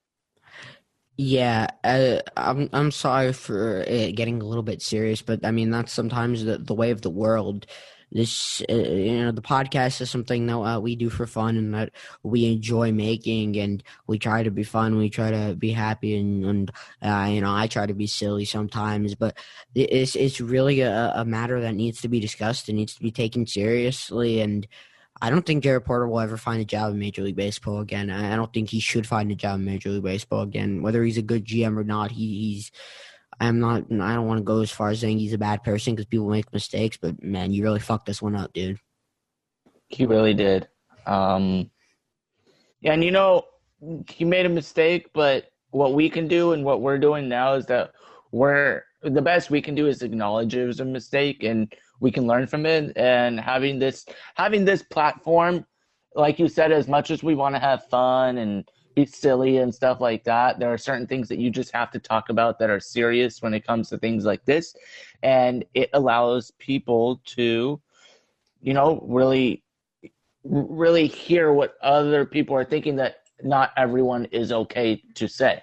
Yeah, 1.22 1.66
uh, 1.84 2.20
I'm 2.36 2.70
I'm 2.72 2.90
sorry 2.90 3.32
for 3.34 3.82
it 3.82 4.12
getting 4.16 4.40
a 4.40 4.44
little 4.46 4.62
bit 4.62 4.80
serious, 4.80 5.20
but 5.20 5.44
I 5.44 5.50
mean 5.50 5.70
that's 5.70 5.92
sometimes 5.92 6.44
the 6.44 6.56
the 6.58 6.72
way 6.74 6.92
of 6.92 7.02
the 7.02 7.10
world. 7.10 7.66
This 8.12 8.62
uh, 8.70 8.74
you 8.74 9.22
know 9.24 9.30
the 9.30 9.42
podcast 9.42 10.00
is 10.00 10.10
something 10.10 10.46
that 10.46 10.56
uh, 10.58 10.80
we 10.80 10.96
do 10.96 11.10
for 11.10 11.26
fun 11.26 11.56
and 11.58 11.74
that 11.74 11.90
we 12.22 12.46
enjoy 12.46 12.90
making, 12.92 13.58
and 13.58 13.82
we 14.06 14.18
try 14.18 14.42
to 14.42 14.50
be 14.50 14.62
fun. 14.64 14.96
We 14.96 15.10
try 15.10 15.30
to 15.30 15.54
be 15.56 15.72
happy, 15.72 16.16
and 16.16 16.44
and 16.46 16.70
uh, 17.02 17.28
you 17.30 17.40
know 17.42 17.54
I 17.54 17.66
try 17.66 17.84
to 17.86 17.94
be 17.94 18.06
silly 18.06 18.46
sometimes, 18.46 19.14
but 19.14 19.36
it's 19.74 20.16
it's 20.16 20.40
really 20.40 20.80
a, 20.80 21.12
a 21.16 21.24
matter 21.26 21.60
that 21.60 21.74
needs 21.74 22.00
to 22.00 22.08
be 22.08 22.20
discussed 22.20 22.68
and 22.68 22.78
needs 22.78 22.94
to 22.94 23.02
be 23.02 23.10
taken 23.12 23.46
seriously, 23.46 24.40
and 24.40 24.66
I 25.22 25.28
don't 25.28 25.44
think 25.44 25.62
Jared 25.62 25.84
Porter 25.84 26.08
will 26.08 26.20
ever 26.20 26.36
find 26.36 26.62
a 26.62 26.64
job 26.64 26.92
in 26.92 26.98
Major 26.98 27.22
League 27.22 27.36
Baseball 27.36 27.80
again. 27.80 28.10
I 28.10 28.36
don't 28.36 28.52
think 28.52 28.70
he 28.70 28.80
should 28.80 29.06
find 29.06 29.30
a 29.30 29.34
job 29.34 29.58
in 29.58 29.66
Major 29.66 29.90
League 29.90 30.02
Baseball 30.02 30.42
again. 30.42 30.80
Whether 30.80 31.04
he's 31.04 31.18
a 31.18 31.22
good 31.22 31.44
GM 31.44 31.76
or 31.76 31.84
not, 31.84 32.10
he, 32.10 32.54
he's. 32.54 32.72
I'm 33.38 33.60
not. 33.60 33.84
I 33.90 34.14
don't 34.14 34.26
want 34.26 34.38
to 34.38 34.44
go 34.44 34.60
as 34.60 34.70
far 34.70 34.90
as 34.90 35.00
saying 35.00 35.18
he's 35.18 35.32
a 35.32 35.38
bad 35.38 35.62
person 35.62 35.94
because 35.94 36.06
people 36.06 36.28
make 36.28 36.52
mistakes. 36.52 36.96
But 36.96 37.22
man, 37.22 37.52
you 37.52 37.62
really 37.62 37.80
fucked 37.80 38.06
this 38.06 38.22
one 38.22 38.34
up, 38.34 38.52
dude. 38.52 38.78
He 39.88 40.06
really 40.06 40.34
did. 40.34 40.68
Um, 41.06 41.70
yeah, 42.80 42.92
and 42.92 43.04
you 43.04 43.10
know, 43.10 43.44
he 44.08 44.24
made 44.24 44.46
a 44.46 44.50
mistake. 44.50 45.10
But 45.12 45.50
what 45.70 45.94
we 45.94 46.08
can 46.08 46.28
do 46.28 46.52
and 46.52 46.64
what 46.64 46.80
we're 46.80 46.98
doing 46.98 47.28
now 47.28 47.54
is 47.54 47.66
that 47.66 47.92
we're 48.32 48.84
the 49.02 49.22
best 49.22 49.50
we 49.50 49.62
can 49.62 49.74
do 49.74 49.86
is 49.86 50.02
acknowledge 50.02 50.54
it 50.54 50.66
was 50.66 50.80
a 50.80 50.84
mistake 50.84 51.42
and 51.42 51.72
we 52.00 52.10
can 52.10 52.26
learn 52.26 52.46
from 52.46 52.66
it. 52.66 52.96
And 52.96 53.38
having 53.38 53.78
this 53.78 54.04
having 54.34 54.64
this 54.64 54.82
platform 54.82 55.64
like 56.14 56.38
you 56.40 56.48
said 56.48 56.72
as 56.72 56.88
much 56.88 57.10
as 57.10 57.22
we 57.22 57.36
want 57.36 57.54
to 57.54 57.60
have 57.60 57.86
fun 57.88 58.38
and 58.38 58.68
be 58.96 59.06
silly 59.06 59.58
and 59.58 59.72
stuff 59.72 60.00
like 60.00 60.24
that 60.24 60.58
there 60.58 60.72
are 60.72 60.76
certain 60.76 61.06
things 61.06 61.28
that 61.28 61.38
you 61.38 61.48
just 61.50 61.70
have 61.72 61.92
to 61.92 62.00
talk 62.00 62.28
about 62.28 62.58
that 62.58 62.68
are 62.68 62.80
serious 62.80 63.40
when 63.40 63.54
it 63.54 63.64
comes 63.64 63.88
to 63.88 63.98
things 63.98 64.24
like 64.24 64.44
this. 64.44 64.74
And 65.22 65.64
it 65.74 65.90
allows 65.92 66.50
people 66.58 67.20
to 67.26 67.80
you 68.60 68.74
know 68.74 69.04
really 69.06 69.62
really 70.44 71.06
hear 71.06 71.52
what 71.52 71.74
other 71.82 72.24
people 72.24 72.56
are 72.56 72.64
thinking 72.64 72.96
that 72.96 73.16
not 73.42 73.72
everyone 73.76 74.24
is 74.26 74.52
okay 74.52 75.02
to 75.14 75.28
say 75.28 75.62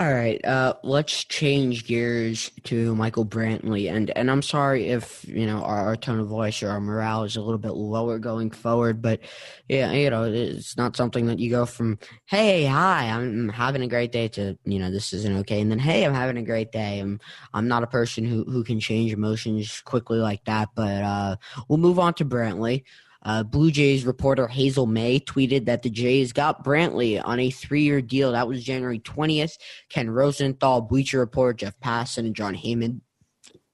all 0.00 0.10
right, 0.10 0.42
uh, 0.46 0.72
let's 0.82 1.24
change 1.24 1.86
gears 1.86 2.50
to 2.64 2.94
Michael 2.94 3.26
Brantley, 3.26 3.92
and 3.92 4.10
and 4.16 4.30
I'm 4.30 4.40
sorry 4.40 4.88
if 4.88 5.26
you 5.28 5.44
know 5.44 5.62
our, 5.62 5.88
our, 5.88 5.96
tone 5.96 6.18
of 6.18 6.26
voice 6.26 6.62
or 6.62 6.70
our 6.70 6.80
morale 6.80 7.24
is 7.24 7.36
a 7.36 7.42
little 7.42 7.58
bit 7.58 7.72
lower 7.72 8.18
going 8.18 8.50
forward, 8.50 9.02
but 9.02 9.20
yeah, 9.68 9.92
you 9.92 10.08
know 10.08 10.24
it's 10.24 10.78
not 10.78 10.96
something 10.96 11.26
that 11.26 11.38
you 11.38 11.50
go 11.50 11.66
from 11.66 11.98
hey 12.24 12.64
hi 12.64 13.10
I'm 13.10 13.50
having 13.50 13.82
a 13.82 13.88
great 13.88 14.10
day 14.10 14.28
to 14.28 14.56
you 14.64 14.78
know 14.78 14.90
this 14.90 15.12
isn't 15.12 15.36
okay, 15.40 15.60
and 15.60 15.70
then 15.70 15.78
hey 15.78 16.06
I'm 16.06 16.14
having 16.14 16.38
a 16.38 16.42
great 16.42 16.72
day. 16.72 16.98
I'm 17.00 17.20
I'm 17.52 17.68
not 17.68 17.82
a 17.82 17.86
person 17.86 18.24
who 18.24 18.44
who 18.44 18.64
can 18.64 18.80
change 18.80 19.12
emotions 19.12 19.82
quickly 19.82 20.16
like 20.16 20.42
that, 20.46 20.70
but 20.74 21.02
uh, 21.02 21.36
we'll 21.68 21.76
move 21.76 21.98
on 21.98 22.14
to 22.14 22.24
Brantley. 22.24 22.84
Uh, 23.22 23.42
Blue 23.42 23.70
Jays 23.70 24.06
reporter 24.06 24.48
Hazel 24.48 24.86
Mae 24.86 25.20
tweeted 25.20 25.66
that 25.66 25.82
the 25.82 25.90
Jays 25.90 26.32
got 26.32 26.64
Brantley 26.64 27.20
on 27.22 27.38
a 27.38 27.50
three 27.50 27.82
year 27.82 28.00
deal. 28.00 28.32
That 28.32 28.48
was 28.48 28.64
January 28.64 28.98
20th. 28.98 29.58
Ken 29.90 30.08
Rosenthal, 30.08 30.80
Bleacher 30.80 31.18
Report, 31.18 31.58
Jeff 31.58 31.78
Passan, 31.80 32.18
and 32.18 32.34
Jon 32.34 32.54
Heyman 32.54 33.00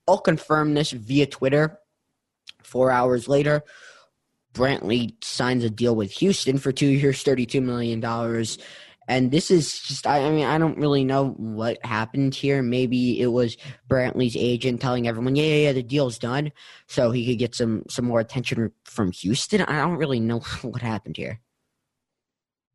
all 0.07 0.19
confirmed 0.19 0.77
this 0.77 0.93
via 0.93 1.27
Twitter. 1.27 1.79
Four 2.63 2.91
hours 2.91 3.29
later, 3.29 3.63
Brantley 4.53 5.23
signs 5.23 5.63
a 5.63 5.71
deal 5.71 5.95
with 5.95 6.11
Houston 6.13 6.59
for 6.59 6.73
two 6.73 6.87
years, 6.87 7.23
$32 7.23 7.63
million. 7.63 8.01
And 9.09 9.31
this 9.31 9.51
is 9.51 9.79
just, 9.81 10.07
I, 10.07 10.31
mean, 10.31 10.47
I 10.47 10.59
don't 10.59 10.79
really 10.79 11.05
know 11.05 11.31
what 11.37 11.85
happened 11.85 12.35
here. 12.35 12.63
Maybe 12.63 13.21
it 13.21 13.29
was 13.29 13.57
Brantley's 13.89 14.37
agent 14.37 14.81
telling 14.81 15.07
everyone, 15.07 15.37
yeah, 15.37 15.45
yeah, 15.45 15.67
yeah, 15.67 15.73
the 15.73 15.83
deal's 15.83 16.19
done. 16.19 16.53
So 16.89 17.11
he 17.13 17.27
could 17.27 17.39
get 17.39 17.55
some, 17.55 17.85
some 17.89 18.05
more 18.05 18.21
attention 18.21 18.73
from 18.85 19.13
Houston. 19.13 19.63
I 19.63 19.79
don't 19.79 19.97
really 19.97 20.21
know 20.21 20.41
what 20.63 20.83
happened 20.83 21.17
here. 21.17 21.41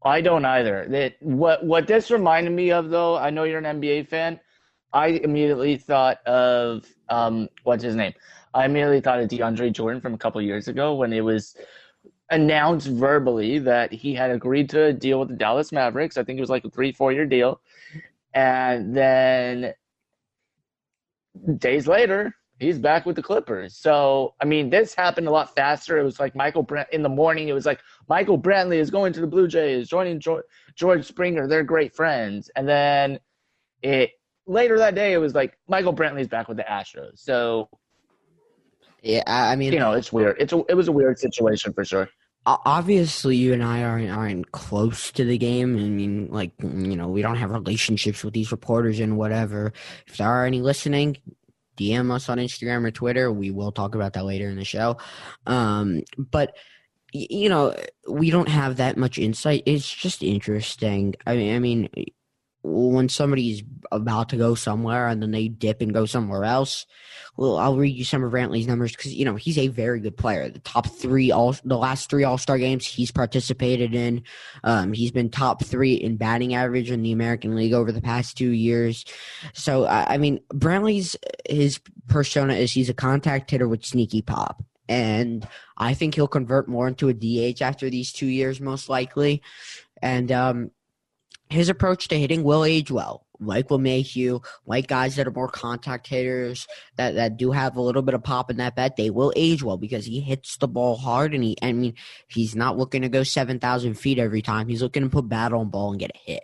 I 0.04 0.22
don't 0.22 0.46
either. 0.46 0.88
That 0.90 1.16
what 1.20 1.64
what 1.64 1.88
this 1.88 2.10
reminded 2.10 2.54
me 2.54 2.72
of 2.72 2.90
though, 2.90 3.18
I 3.18 3.30
know 3.30 3.44
you're 3.44 3.64
an 3.64 3.82
NBA 3.82 4.08
fan. 4.08 4.40
I 4.94 5.08
immediately 5.08 5.78
thought 5.78 6.26
of 6.26 6.86
um 7.10 7.50
what's 7.64 7.84
his 7.84 7.96
name? 7.96 8.14
I 8.54 8.66
immediately 8.66 9.00
thought 9.00 9.20
of 9.20 9.30
DeAndre 9.30 9.72
Jordan 9.72 10.02
from 10.02 10.14
a 10.14 10.18
couple 10.18 10.42
years 10.42 10.68
ago 10.68 10.96
when 10.96 11.14
it 11.14 11.22
was 11.22 11.56
announced 12.32 12.88
verbally 12.88 13.60
that 13.60 13.92
he 13.92 14.16
had 14.16 14.32
agreed 14.32 14.70
to 14.70 14.86
a 14.86 14.94
deal 14.94 15.20
with 15.20 15.30
the 15.30 15.36
Dallas 15.36 15.72
Mavericks. 15.72 16.18
I 16.18 16.24
think 16.24 16.38
it 16.38 16.42
was 16.42 16.50
like 16.50 16.66
a 16.66 16.70
three, 16.70 16.94
four 16.94 17.12
year 17.12 17.26
deal. 17.26 17.62
And 18.34 18.96
then 18.96 19.74
days 21.58 21.88
later, 21.88 22.34
he's 22.58 22.80
back 22.80 23.06
with 23.06 23.18
the 23.18 23.22
Clippers. 23.22 23.76
So, 23.76 24.34
I 24.40 24.46
mean, 24.46 24.70
this 24.70 24.96
happened 24.96 25.28
a 25.28 25.32
lot 25.32 25.54
faster. 25.54 26.00
It 26.00 26.04
was 26.04 26.20
like 26.20 26.34
Michael 26.34 26.64
Brent 26.64 26.88
in 26.94 27.04
the 27.04 27.10
morning. 27.10 27.50
It 27.50 27.54
was 27.54 27.66
like 27.66 27.82
Michael 28.08 28.40
Brantley 28.40 28.78
is 28.78 28.90
going 28.90 29.12
to 29.14 29.20
the 29.20 29.28
Blue 29.28 29.48
Jays, 29.48 29.90
joining 29.90 30.20
George, 30.20 30.46
George 30.76 31.06
Springer. 31.06 31.48
They're 31.48 31.64
great 31.64 31.94
friends. 31.94 32.50
And 32.56 32.68
then 32.68 33.20
it 33.82 34.12
later 34.48 34.78
that 34.78 34.96
day, 34.96 35.12
it 35.12 35.18
was 35.18 35.36
like 35.36 35.58
Michael 35.68 35.94
Brantley's 35.94 36.30
back 36.30 36.48
with 36.48 36.58
the 36.58 36.64
Astros. 36.64 37.20
So, 37.20 37.68
yeah, 39.04 39.24
I 39.28 39.58
mean, 39.58 39.74
you 39.74 39.80
know, 39.80 39.94
it's 39.94 40.14
weird. 40.14 40.38
It's 40.40 40.54
a, 40.54 40.64
it 40.70 40.76
was 40.76 40.88
a 40.88 40.94
weird 40.94 41.20
situation 41.20 41.74
for 41.74 41.84
sure 41.84 42.08
obviously 42.46 43.36
you 43.36 43.54
and 43.54 43.64
I 43.64 43.84
aren't 43.84 44.10
aren't 44.10 44.52
close 44.52 45.12
to 45.14 45.24
the 45.24 45.38
game. 45.38 45.76
I 45.76 45.90
mean, 45.90 46.28
like 46.32 46.52
you 46.60 46.96
know, 46.96 47.08
we 47.08 47.22
don't 47.22 47.38
have 47.38 47.52
relationships 47.52 48.24
with 48.24 48.34
these 48.34 48.52
reporters 48.52 49.00
and 49.00 49.18
whatever. 49.18 49.74
If 50.08 50.18
there 50.18 50.28
are 50.28 50.46
any 50.46 50.62
listening, 50.62 51.18
DM 51.78 52.12
us 52.12 52.30
on 52.30 52.38
Instagram 52.38 52.86
or 52.86 52.92
Twitter. 52.92 53.32
We 53.32 53.52
will 53.52 53.72
talk 53.72 53.96
about 53.96 54.14
that 54.14 54.26
later 54.26 54.50
in 54.50 54.58
the 54.58 54.66
show. 54.66 54.98
Um, 55.46 56.02
but 56.18 56.56
you 57.14 57.50
know, 57.50 57.76
we 58.10 58.30
don't 58.30 58.50
have 58.50 58.78
that 58.78 58.98
much 58.98 59.18
insight. 59.18 59.64
It's 59.66 59.92
just 59.92 60.24
interesting. 60.24 61.16
I 61.28 61.36
mean, 61.36 61.56
I 61.56 61.60
mean, 61.60 61.90
when 62.64 63.10
somebody's 63.10 63.64
about 63.92 64.30
to 64.30 64.38
go 64.38 64.56
somewhere 64.56 65.08
and 65.08 65.22
then 65.22 65.32
they 65.32 65.48
dip 65.48 65.82
and 65.82 65.94
go 65.94 66.06
somewhere 66.06 66.44
else, 66.44 66.86
well, 67.38 67.58
I'll 67.58 67.78
read 67.78 67.96
you 67.96 68.04
some 68.04 68.24
of 68.24 68.32
Brantley's 68.32 68.68
numbers 68.68 68.96
because 68.96 69.14
you 69.14 69.26
know 69.26 69.36
he's 69.36 69.58
a 69.58 69.68
very 69.70 70.00
good 70.00 70.18
player. 70.18 70.50
The 70.50 70.60
top 70.60 70.88
three 70.88 71.32
all 71.32 71.56
the 71.64 71.78
last 71.78 72.10
three 72.10 72.24
All 72.24 72.38
Star 72.38 72.58
games 72.58 72.86
he's 72.86 73.12
participated 73.12 73.96
in, 73.96 74.24
um, 74.64 74.94
he's 74.94 75.12
been 75.12 75.30
top 75.30 75.64
three 75.64 75.94
in 75.94 76.18
batting 76.18 76.54
average 76.54 76.92
in 76.92 77.04
the 77.04 77.12
American 77.12 77.56
League 77.56 77.74
over 77.74 77.92
the 77.92 78.02
past 78.02 78.38
two 78.38 78.52
years. 78.52 79.06
So 79.54 79.88
I 79.88 80.18
mean, 80.18 80.42
Brantley's 80.54 81.16
his 81.50 81.80
persona 82.08 82.54
is 82.54 82.72
he's 82.72 82.90
a 82.90 82.94
contact 82.94 83.50
hitter 83.50 83.68
with 83.68 83.86
sneaky 83.86 84.22
pop. 84.22 84.64
And 84.90 85.48
I 85.78 85.94
think 85.94 86.16
he'll 86.16 86.28
convert 86.28 86.68
more 86.68 86.90
into 86.90 87.08
a 87.08 87.14
DH 87.14 87.62
after 87.62 87.90
these 87.90 88.12
two 88.12 88.26
years, 88.26 88.60
most 88.60 88.90
likely. 88.90 89.42
And 90.02 90.30
um, 90.34 90.72
his 91.52 91.70
approach 91.70 92.08
to 92.08 92.20
hitting 92.20 92.44
will 92.44 92.64
age 92.64 92.90
well. 92.92 93.26
Like 93.40 93.70
LeMahieu, 93.70 94.44
like 94.68 94.88
guys 94.88 95.16
that 95.16 95.28
are 95.28 95.32
more 95.32 95.48
contact 95.48 96.08
hitters 96.08 96.68
that, 96.98 97.16
that 97.16 97.38
do 97.38 97.52
have 97.52 97.76
a 97.76 97.82
little 97.82 98.04
bit 98.04 98.14
of 98.14 98.24
pop 98.24 98.52
in 98.52 98.58
that 98.58 98.76
bat, 98.76 98.98
they 98.98 99.10
will 99.10 99.34
age 99.36 99.64
well 99.64 99.78
because 99.78 100.06
he 100.06 100.20
hits 100.20 100.58
the 100.58 100.68
ball 100.68 100.96
hard 100.96 101.34
and 101.34 101.44
he 101.44 101.58
I 101.62 101.74
mean 101.74 101.96
he's 102.28 102.56
not 102.56 102.78
looking 102.78 103.02
to 103.02 103.10
go 103.10 103.24
seven 103.24 103.60
thousand 103.60 103.96
feet 103.96 104.20
every 104.20 104.44
time. 104.44 104.68
He's 104.68 104.84
looking 104.84 105.04
to 105.04 105.10
put 105.10 105.28
bat 105.28 105.54
on 105.54 105.70
ball 105.70 105.92
and 105.92 106.00
get 106.00 106.12
a 106.12 106.20
hit. 106.20 106.44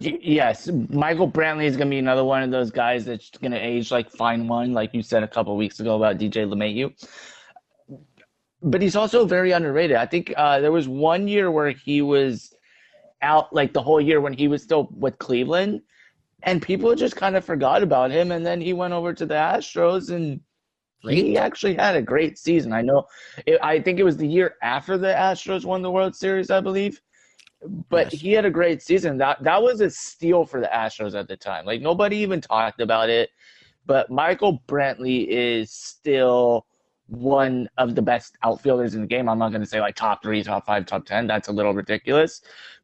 Yes, 0.00 0.68
Michael 0.88 1.30
Brantley 1.30 1.66
is 1.66 1.76
going 1.76 1.88
to 1.88 1.94
be 1.94 1.98
another 1.98 2.24
one 2.24 2.42
of 2.42 2.50
those 2.50 2.70
guys 2.70 3.04
that's 3.04 3.30
going 3.30 3.52
to 3.52 3.58
age 3.58 3.90
like 3.90 4.10
fine 4.10 4.48
wine, 4.48 4.72
like 4.72 4.94
you 4.94 5.02
said 5.02 5.22
a 5.22 5.28
couple 5.28 5.54
weeks 5.56 5.78
ago 5.78 5.94
about 5.96 6.16
DJ 6.18 6.48
LeMahieu 6.48 6.90
but 8.62 8.82
he's 8.82 8.96
also 8.96 9.24
very 9.24 9.52
underrated. 9.52 9.96
I 9.96 10.06
think 10.06 10.32
uh, 10.36 10.60
there 10.60 10.72
was 10.72 10.88
one 10.88 11.28
year 11.28 11.50
where 11.50 11.70
he 11.70 12.02
was 12.02 12.54
out 13.22 13.54
like 13.54 13.72
the 13.72 13.82
whole 13.82 14.00
year 14.00 14.20
when 14.20 14.32
he 14.32 14.48
was 14.48 14.62
still 14.62 14.88
with 14.92 15.18
Cleveland, 15.18 15.82
and 16.42 16.60
people 16.62 16.94
just 16.94 17.16
kind 17.16 17.36
of 17.36 17.44
forgot 17.44 17.82
about 17.82 18.10
him. 18.10 18.32
And 18.32 18.44
then 18.44 18.60
he 18.60 18.72
went 18.72 18.92
over 18.92 19.12
to 19.14 19.26
the 19.26 19.34
Astros, 19.34 20.10
and 20.10 20.40
he 21.02 21.38
actually 21.38 21.74
had 21.74 21.96
a 21.96 22.02
great 22.02 22.38
season. 22.38 22.72
I 22.72 22.82
know, 22.82 23.06
it, 23.46 23.58
I 23.62 23.80
think 23.80 23.98
it 23.98 24.04
was 24.04 24.16
the 24.16 24.28
year 24.28 24.56
after 24.62 24.98
the 24.98 25.08
Astros 25.08 25.64
won 25.64 25.82
the 25.82 25.90
World 25.90 26.14
Series, 26.14 26.50
I 26.50 26.60
believe. 26.60 27.00
But 27.90 28.12
yes. 28.12 28.22
he 28.22 28.32
had 28.32 28.46
a 28.46 28.50
great 28.50 28.82
season. 28.82 29.18
That 29.18 29.42
that 29.42 29.62
was 29.62 29.82
a 29.82 29.90
steal 29.90 30.46
for 30.46 30.60
the 30.60 30.68
Astros 30.68 31.14
at 31.14 31.28
the 31.28 31.36
time. 31.36 31.66
Like 31.66 31.82
nobody 31.82 32.16
even 32.18 32.40
talked 32.40 32.80
about 32.80 33.10
it. 33.10 33.30
But 33.84 34.10
Michael 34.10 34.62
Brantley 34.66 35.26
is 35.28 35.70
still 35.70 36.66
one 37.10 37.68
of 37.76 37.94
the 37.94 38.02
best 38.02 38.36
outfielders 38.42 38.94
in 38.94 39.00
the 39.02 39.06
game. 39.06 39.28
I'm 39.28 39.38
not 39.38 39.50
going 39.50 39.60
to 39.60 39.66
say 39.66 39.80
like 39.80 39.96
top 39.96 40.22
three, 40.22 40.42
top 40.42 40.66
five, 40.66 40.86
top 40.86 41.04
10. 41.04 41.26
That's 41.26 41.48
a 41.48 41.52
little 41.52 41.74
ridiculous. 41.74 42.40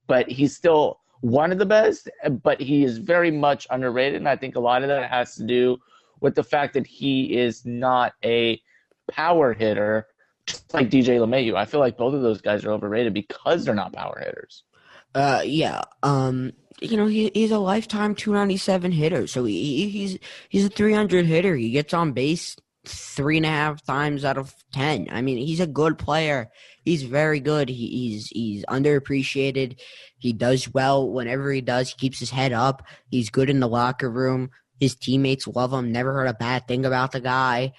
But 0.06 0.28
he's 0.28 0.54
still 0.54 1.00
one 1.20 1.52
of 1.52 1.58
the 1.58 1.66
best, 1.66 2.08
but 2.42 2.60
he 2.60 2.84
is 2.84 2.98
very 2.98 3.30
much 3.30 3.66
underrated. 3.70 4.16
And 4.16 4.28
I 4.28 4.36
think 4.36 4.56
a 4.56 4.60
lot 4.60 4.82
of 4.82 4.88
that 4.88 5.08
has 5.10 5.36
to 5.36 5.44
do 5.44 5.78
with 6.20 6.34
the 6.34 6.42
fact 6.42 6.74
that 6.74 6.86
he 6.86 7.36
is 7.36 7.64
not 7.64 8.14
a 8.24 8.60
power 9.10 9.52
hitter, 9.52 10.06
just 10.46 10.72
like 10.74 10.90
DJ 10.90 11.18
LeMahieu. 11.18 11.54
I 11.54 11.64
feel 11.64 11.80
like 11.80 11.96
both 11.96 12.14
of 12.14 12.22
those 12.22 12.40
guys 12.40 12.64
are 12.64 12.72
overrated 12.72 13.14
because 13.14 13.64
they're 13.64 13.74
not 13.74 13.92
power 13.92 14.20
hitters. 14.24 14.64
Uh, 15.14 15.42
yeah. 15.44 15.82
Um, 16.02 16.52
you 16.80 16.96
know, 16.96 17.06
he, 17.06 17.30
he's 17.32 17.52
a 17.52 17.58
lifetime 17.58 18.14
297 18.14 18.92
hitter. 18.92 19.26
So 19.26 19.44
he, 19.44 19.88
he's 19.88 20.18
he's 20.48 20.64
a 20.64 20.68
300 20.68 21.26
hitter. 21.26 21.56
He 21.56 21.70
gets 21.70 21.94
on 21.94 22.12
base 22.12 22.56
three 22.88 23.36
and 23.36 23.46
a 23.46 23.50
half 23.50 23.84
times 23.84 24.24
out 24.24 24.38
of 24.38 24.54
10. 24.72 25.08
I 25.10 25.22
mean, 25.22 25.38
he's 25.38 25.60
a 25.60 25.66
good 25.66 25.98
player. 25.98 26.50
He's 26.84 27.02
very 27.02 27.40
good. 27.40 27.68
He, 27.68 27.88
he's 27.88 28.28
he's 28.28 28.64
underappreciated. 28.66 29.78
He 30.18 30.32
does 30.32 30.72
well 30.72 31.10
whenever 31.10 31.52
he 31.52 31.60
does. 31.60 31.90
He 31.90 31.96
keeps 31.96 32.18
his 32.18 32.30
head 32.30 32.52
up. 32.52 32.82
He's 33.10 33.30
good 33.30 33.50
in 33.50 33.60
the 33.60 33.68
locker 33.68 34.10
room. 34.10 34.50
His 34.78 34.94
teammates 34.94 35.46
love 35.46 35.72
him. 35.72 35.90
Never 35.90 36.12
heard 36.12 36.28
a 36.28 36.34
bad 36.34 36.68
thing 36.68 36.84
about 36.84 37.12
the 37.12 37.20
guy. 37.20 37.72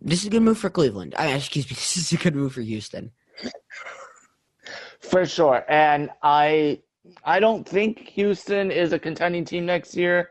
This 0.00 0.20
is 0.20 0.26
a 0.26 0.30
good 0.30 0.42
move 0.42 0.58
for 0.58 0.70
Cleveland. 0.70 1.14
I 1.16 1.28
excuse 1.34 1.66
me. 1.66 1.70
This 1.76 1.96
is 1.96 2.12
a 2.12 2.16
good 2.16 2.34
move 2.34 2.54
for 2.54 2.62
Houston. 2.62 3.12
For 4.98 5.24
sure. 5.26 5.64
And 5.68 6.10
I 6.22 6.80
I 7.24 7.40
don't 7.40 7.68
think 7.68 8.00
Houston 8.08 8.70
is 8.70 8.92
a 8.92 8.98
contending 8.98 9.44
team 9.44 9.66
next 9.66 9.96
year. 9.96 10.30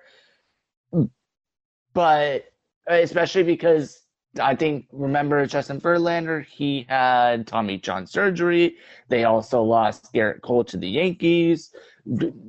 But 1.94 2.51
Uh, 2.90 2.96
especially 2.96 3.44
because 3.44 4.02
I 4.40 4.56
think 4.56 4.88
remember 4.92 5.46
Justin 5.46 5.80
Verlander, 5.82 6.46
he 6.46 6.86
had 6.88 7.48
Tommy 7.48 7.78
John 7.78 8.08
surgery. 8.08 8.78
They 9.10 9.26
also 9.26 9.62
lost 9.62 10.14
Gerrit 10.14 10.42
Cole 10.42 10.64
to 10.66 10.78
the 10.78 10.88
Yankees. 10.88 11.74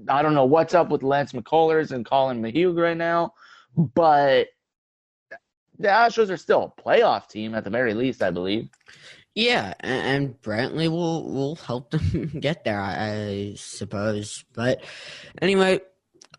I 0.09 0.23
don't 0.23 0.35
know 0.35 0.45
what's 0.45 0.75
up 0.75 0.91
with 0.91 1.03
Lance 1.03 1.33
McCullers 1.33 1.91
and 1.91 2.07
Colin 2.07 2.41
Mehuga 2.41 2.83
right 2.83 2.97
now, 2.97 3.35
but 3.77 4.47
the 5.79 5.89
Astros 5.89 6.31
are 6.31 6.37
still 6.37 6.75
a 6.77 6.81
playoff 6.81 7.29
team 7.29 7.55
at 7.55 7.65
the 7.65 7.71
very 7.71 7.95
least, 7.95 8.23
I 8.23 8.31
believe. 8.31 8.69
Yeah, 9.35 9.75
and 9.81 10.41
Brantley 10.43 10.89
will 10.89 11.31
will 11.33 11.57
help 11.57 11.91
them 11.91 12.33
get 12.41 12.65
there, 12.65 12.81
I 12.81 13.55
suppose. 13.57 14.45
But 14.53 14.85
anyway, 15.41 15.81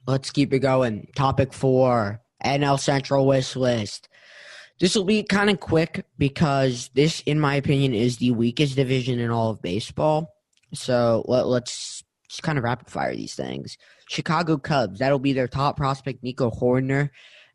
let's 0.08 0.30
keep 0.30 0.54
it 0.54 0.60
going. 0.60 1.08
Topic 1.16 1.54
four: 1.54 2.22
NL 2.44 2.80
Central 2.80 3.26
wish 3.26 3.56
list. 3.56 4.10
This 4.80 4.96
will 4.96 5.06
be 5.06 5.24
kind 5.24 5.50
of 5.50 5.60
quick 5.60 6.06
because 6.18 6.90
this, 6.94 7.22
in 7.22 7.40
my 7.40 7.56
opinion, 7.56 7.94
is 7.94 8.18
the 8.18 8.32
weakest 8.32 8.76
division 8.76 9.20
in 9.20 9.30
all 9.30 9.52
of 9.52 9.62
baseball. 9.62 10.34
So 10.74 11.24
let, 11.28 11.46
us 11.46 12.04
just 12.28 12.44
kind 12.44 12.58
of 12.58 12.64
rapid 12.64 12.90
fire 12.90 13.16
these 13.16 13.36
things. 13.36 13.78
Chicago 14.10 14.58
Cubs, 14.58 15.00
that'll 15.00 15.20
be 15.20 15.34
their 15.34 15.48
top 15.48 15.78
prospect, 15.78 16.24
Nico 16.24 16.50
Hoerner. 16.50 17.10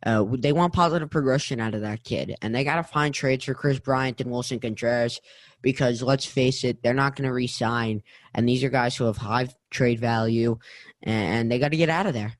Uh, 0.07 0.25
they 0.39 0.53
want 0.53 0.73
positive 0.73 1.11
progression 1.11 1.61
out 1.61 1.75
of 1.75 1.81
that 1.81 2.05
kid, 2.05 2.37
and 2.41 2.55
they 2.55 2.63
got 2.63 2.77
to 2.77 2.85
find 2.85 3.13
trades 3.13 3.45
for 3.45 3.55
Kris 3.55 3.81
Bryant 3.81 4.21
and 4.21 4.31
Willson 4.31 4.61
Contreras 4.61 5.21
because 5.61 6.03
let's 6.03 6.25
face 6.25 6.63
it, 6.63 6.83
they're 6.83 6.95
not 6.95 7.17
going 7.17 7.27
to 7.27 7.35
re-sign, 7.35 8.03
and 8.33 8.49
these 8.49 8.63
are 8.63 8.69
guys 8.69 8.97
who 8.97 9.05
have 9.05 9.17
high 9.17 9.49
trade 9.71 9.99
value, 9.99 10.57
and 11.03 11.51
they 11.51 11.59
got 11.59 11.73
to 11.73 11.77
get 11.77 11.89
out 11.89 12.07
of 12.07 12.15
there. 12.15 12.35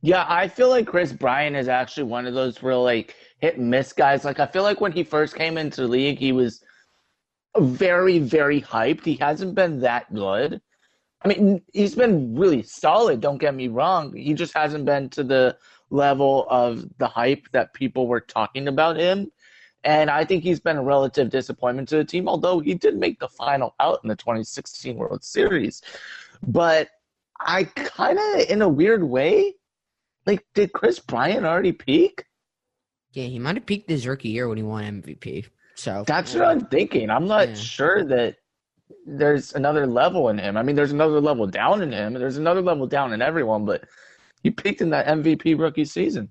Yeah, 0.00 0.24
I 0.28 0.48
feel 0.48 0.68
like 0.68 0.86
Kris 0.86 1.12
Bryant 1.12 1.56
is 1.56 1.68
actually 1.68 2.04
one 2.04 2.26
of 2.26 2.34
those 2.34 2.62
real 2.62 2.82
like 2.82 3.16
hit 3.38 3.58
and 3.58 3.70
miss 3.70 3.92
guys. 3.92 4.24
Like 4.24 4.40
I 4.40 4.46
feel 4.46 4.62
like 4.62 4.80
when 4.80 4.92
he 4.92 5.04
first 5.04 5.34
came 5.34 5.58
into 5.58 5.82
the 5.82 5.88
league, 5.88 6.18
he 6.18 6.32
was 6.32 6.62
very, 7.58 8.18
very 8.18 8.60
hyped. 8.60 9.04
He 9.04 9.16
hasn't 9.16 9.54
been 9.54 9.80
that 9.80 10.12
good. 10.14 10.60
I 11.22 11.28
mean, 11.28 11.62
he's 11.72 11.94
been 11.94 12.36
really 12.36 12.62
solid. 12.62 13.20
Don't 13.20 13.38
get 13.38 13.54
me 13.54 13.68
wrong. 13.68 14.14
He 14.14 14.34
just 14.34 14.54
hasn't 14.54 14.84
been 14.84 15.08
to 15.10 15.24
the 15.24 15.56
level 15.90 16.46
of 16.48 16.84
the 16.98 17.08
hype 17.08 17.48
that 17.52 17.74
people 17.74 18.06
were 18.06 18.20
talking 18.20 18.68
about 18.68 18.96
him. 18.96 19.30
And 19.84 20.10
I 20.10 20.24
think 20.24 20.42
he's 20.42 20.60
been 20.60 20.76
a 20.76 20.82
relative 20.82 21.30
disappointment 21.30 21.88
to 21.88 21.96
the 21.96 22.04
team, 22.04 22.28
although 22.28 22.60
he 22.60 22.74
did 22.74 22.96
make 22.96 23.18
the 23.18 23.28
final 23.28 23.74
out 23.80 24.00
in 24.02 24.08
the 24.08 24.16
2016 24.16 24.96
World 24.96 25.24
Series. 25.24 25.82
But 26.46 26.88
I 27.40 27.64
kind 27.64 28.18
of, 28.18 28.48
in 28.48 28.62
a 28.62 28.68
weird 28.68 29.02
way, 29.02 29.54
like, 30.26 30.44
did 30.54 30.72
Kris 30.72 30.98
Bryant 30.98 31.46
already 31.46 31.72
peak? 31.72 32.24
Yeah, 33.12 33.24
he 33.24 33.38
might 33.38 33.56
have 33.56 33.66
peaked 33.66 33.88
his 33.88 34.06
rookie 34.06 34.28
year 34.28 34.48
when 34.48 34.58
he 34.58 34.62
won 34.62 35.02
MVP. 35.02 35.46
So 35.74 36.04
that's 36.06 36.34
what 36.34 36.44
I'm 36.44 36.66
thinking. 36.66 37.08
I'm 37.08 37.26
not 37.26 37.48
yeah. 37.48 37.54
sure 37.54 38.04
that 38.04 38.36
there's 39.06 39.54
another 39.54 39.86
level 39.86 40.28
in 40.28 40.38
him. 40.38 40.56
I 40.56 40.62
mean, 40.62 40.76
there's 40.76 40.92
another 40.92 41.20
level 41.20 41.46
down 41.46 41.82
in 41.82 41.92
him. 41.92 42.14
There's 42.14 42.36
another 42.36 42.60
level 42.60 42.86
down 42.86 43.12
in 43.12 43.22
everyone, 43.22 43.64
but 43.64 43.84
he 44.42 44.50
peaked 44.50 44.80
in 44.80 44.90
that 44.90 45.06
MVP 45.06 45.58
rookie 45.58 45.84
season. 45.84 46.30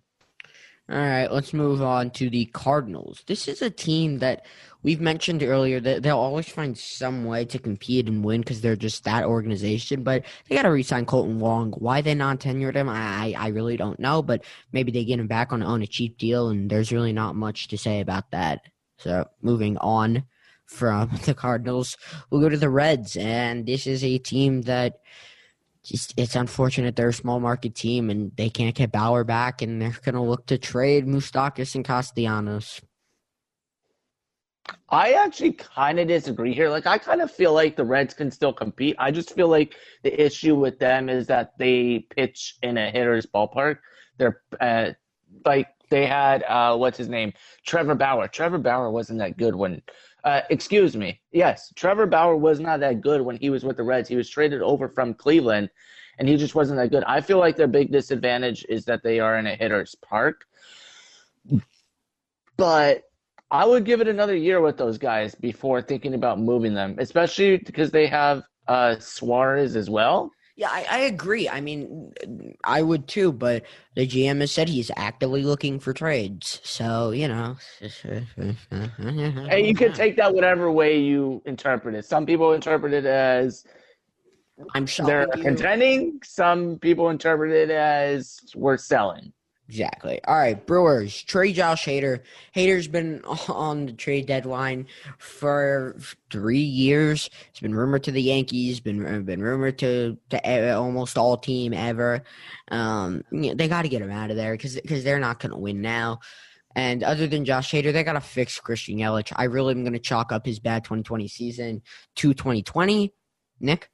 All 0.89 0.97
right, 0.97 1.29
let's 1.29 1.53
move 1.53 1.81
on 1.81 2.11
to 2.11 2.29
the 2.29 2.45
Cardinals. 2.45 3.21
This 3.27 3.49
is 3.49 3.61
a 3.61 3.69
team 3.69 4.19
that 4.19 4.45
we've 4.83 5.01
mentioned 5.01 5.43
earlier 5.43 5.81
that 5.81 6.01
they'll 6.01 6.17
always 6.17 6.47
find 6.47 6.77
some 6.77 7.25
way 7.25 7.43
to 7.43 7.59
compete 7.59 8.07
and 8.07 8.23
win 8.23 8.39
because 8.39 8.61
they're 8.61 8.77
just 8.77 9.03
that 9.03 9.25
organization. 9.25 10.03
But 10.03 10.23
they 10.47 10.55
got 10.55 10.61
to 10.61 10.69
resign 10.69 11.05
Kolten 11.05 11.39
Wong. 11.39 11.73
Why 11.73 11.99
they 11.99 12.15
non 12.15 12.37
tenured 12.37 12.75
him, 12.75 12.87
I 12.87 13.35
I 13.37 13.49
really 13.49 13.75
don't 13.75 13.99
know. 13.99 14.21
But 14.21 14.45
maybe 14.71 14.93
they 14.93 15.03
get 15.03 15.19
him 15.19 15.27
back 15.27 15.51
on 15.51 15.61
on 15.61 15.81
a 15.81 15.87
cheap 15.87 16.17
deal, 16.17 16.47
and 16.47 16.69
there's 16.69 16.93
really 16.93 17.11
not 17.11 17.35
much 17.35 17.67
to 17.67 17.77
say 17.77 17.99
about 17.99 18.31
that. 18.31 18.61
So 18.97 19.27
moving 19.41 19.77
on 19.79 20.23
from 20.67 21.11
the 21.25 21.33
Cardinals, 21.33 21.97
we'll 22.29 22.39
go 22.39 22.47
to 22.47 22.55
the 22.55 22.69
Reds, 22.69 23.17
and 23.17 23.65
this 23.65 23.87
is 23.87 24.05
a 24.05 24.19
team 24.19 24.61
that 24.61 25.01
just 25.87 26.13
it's 26.17 26.35
unfortunate 26.35 26.95
they're 26.95 27.09
a 27.09 27.13
small 27.13 27.39
market 27.39 27.73
team 27.73 28.09
and 28.09 28.31
they 28.35 28.49
can't 28.49 28.75
get 28.75 28.91
Bauer 28.91 29.23
back, 29.23 29.61
and 29.61 29.81
they're 29.81 29.95
going 30.03 30.15
to 30.15 30.21
look 30.21 30.45
to 30.47 30.57
trade 30.57 31.05
Moustakas 31.05 31.75
and 31.75 31.85
Castellanos. 31.85 32.81
I 34.89 35.13
actually 35.13 35.53
kind 35.53 35.97
of 35.97 36.09
disagree 36.09 36.53
here. 36.53 36.69
Like, 36.69 36.85
I 36.85 36.97
kind 36.97 37.21
of 37.21 37.31
feel 37.31 37.53
like 37.53 37.77
the 37.77 37.85
Reds 37.85 38.13
can 38.13 38.29
still 38.29 38.51
compete. 38.51 38.97
I 38.99 39.11
just 39.11 39.33
feel 39.33 39.47
like 39.47 39.75
the 40.03 40.21
issue 40.21 40.55
with 40.55 40.77
them 40.77 41.07
is 41.07 41.25
that 41.27 41.57
they 41.57 42.05
pitch 42.15 42.57
in 42.61 42.77
a 42.77 42.91
hitter's 42.91 43.25
ballpark. 43.25 43.77
They're 44.17 44.41
uh, 44.59 44.91
like 45.45 45.67
they 45.89 46.05
had 46.05 46.43
uh, 46.43 46.75
what's 46.75 46.97
his 46.97 47.09
name, 47.09 47.33
Trevor 47.65 47.95
Bauer. 47.95 48.27
Trevor 48.27 48.57
Bauer 48.57 48.91
wasn't 48.91 49.19
that 49.19 49.37
good 49.37 49.55
when. 49.55 49.81
Uh, 50.23 50.41
excuse 50.49 50.95
me. 50.97 51.21
Yes, 51.31 51.71
Trevor 51.75 52.05
Bauer 52.05 52.35
was 52.35 52.59
not 52.59 52.81
that 52.81 53.01
good 53.01 53.21
when 53.21 53.37
he 53.37 53.49
was 53.49 53.63
with 53.63 53.77
the 53.77 53.83
Reds. 53.83 54.09
He 54.09 54.15
was 54.15 54.29
traded 54.29 54.61
over 54.61 54.89
from 54.89 55.13
Cleveland, 55.13 55.69
and 56.19 56.27
he 56.27 56.35
just 56.35 56.55
wasn't 56.55 56.79
that 56.79 56.91
good. 56.91 57.03
I 57.05 57.21
feel 57.21 57.39
like 57.39 57.55
their 57.55 57.67
big 57.67 57.91
disadvantage 57.91 58.65
is 58.67 58.83
that 58.85 59.03
they 59.03 59.19
are 59.19 59.37
in 59.37 59.47
a 59.47 59.55
hitter's 59.55 59.95
park. 59.95 60.45
But 62.57 63.03
I 63.49 63.65
would 63.65 63.85
give 63.85 64.01
it 64.01 64.07
another 64.07 64.35
year 64.35 64.59
with 64.59 64.77
those 64.77 64.97
guys 64.97 65.33
before 65.35 65.81
thinking 65.81 66.13
about 66.13 66.39
moving 66.39 66.73
them, 66.73 66.97
especially 66.99 67.57
because 67.57 67.91
they 67.91 68.07
have 68.07 68.43
uh, 68.67 68.99
Suarez 68.99 69.75
as 69.75 69.89
well. 69.89 70.31
Yeah, 70.57 70.69
I, 70.71 70.87
I, 70.89 70.97
agree. 71.01 71.47
I 71.47 71.61
mean, 71.61 72.11
I 72.63 72.81
would 72.81 73.07
too, 73.07 73.31
but 73.31 73.63
the 73.95 74.07
GM 74.07 74.41
has 74.41 74.51
said 74.51 74.67
he's 74.67 74.89
actively 74.97 75.43
looking 75.43 75.79
for 75.79 75.93
trades. 75.93 76.59
So, 76.63 77.11
you 77.11 77.27
know. 77.27 77.57
and 77.79 79.67
you 79.67 79.75
can 79.75 79.93
take 79.93 80.17
that 80.17 80.33
whatever 80.33 80.71
way 80.71 80.99
you 80.99 81.43
interpret 81.45 81.93
it. 81.93 82.05
Some 82.05 82.25
people 82.25 82.53
interpret 82.53 82.91
it 82.91 83.05
as 83.05 83.65
I'm 84.73 84.87
they're 85.05 85.27
contending. 85.27 86.19
Some 86.23 86.79
people 86.79 87.11
interpret 87.11 87.51
it 87.51 87.69
as 87.69 88.39
we're 88.55 88.77
selling. 88.77 89.31
Exactly. 89.69 90.21
All 90.25 90.37
right, 90.37 90.65
Brewers 90.65 91.21
trade 91.23 91.53
Josh 91.53 91.85
Hader. 91.85 92.21
Hader's 92.55 92.87
been 92.87 93.21
on 93.49 93.87
the 93.87 93.93
trade 93.93 94.25
deadline 94.25 94.87
for 95.17 95.97
three 96.31 96.59
years. 96.59 97.29
It's 97.49 97.59
been 97.59 97.75
rumored 97.75 98.03
to 98.05 98.11
the 98.11 98.21
Yankees. 98.21 98.79
Been 98.79 99.25
been 99.25 99.41
rumored 99.41 99.77
to 99.79 100.17
to 100.29 100.73
almost 100.73 101.17
all 101.17 101.35
team 101.35 101.73
ever. 101.73 102.23
Um, 102.71 103.23
you 103.31 103.49
know, 103.49 103.55
they 103.55 103.67
got 103.67 103.81
to 103.81 103.89
get 103.89 104.01
him 104.01 104.11
out 104.11 104.31
of 104.31 104.37
there 104.37 104.53
because 104.53 104.75
because 104.75 105.03
they're 105.03 105.19
not 105.19 105.39
going 105.39 105.51
to 105.51 105.57
win 105.57 105.81
now. 105.81 106.19
And 106.73 107.03
other 107.03 107.27
than 107.27 107.43
Josh 107.43 107.71
Hader, 107.71 107.91
they 107.91 108.03
got 108.03 108.13
to 108.13 108.21
fix 108.21 108.59
Christian 108.59 108.97
Yelich. 108.97 109.33
I 109.35 109.45
really 109.45 109.73
am 109.73 109.81
going 109.81 109.93
to 109.93 109.99
chalk 109.99 110.31
up 110.31 110.45
his 110.45 110.59
bad 110.59 110.83
2020 110.83 111.27
season 111.27 111.81
to 112.17 112.33
2020. 112.33 113.13
Nick. 113.59 113.89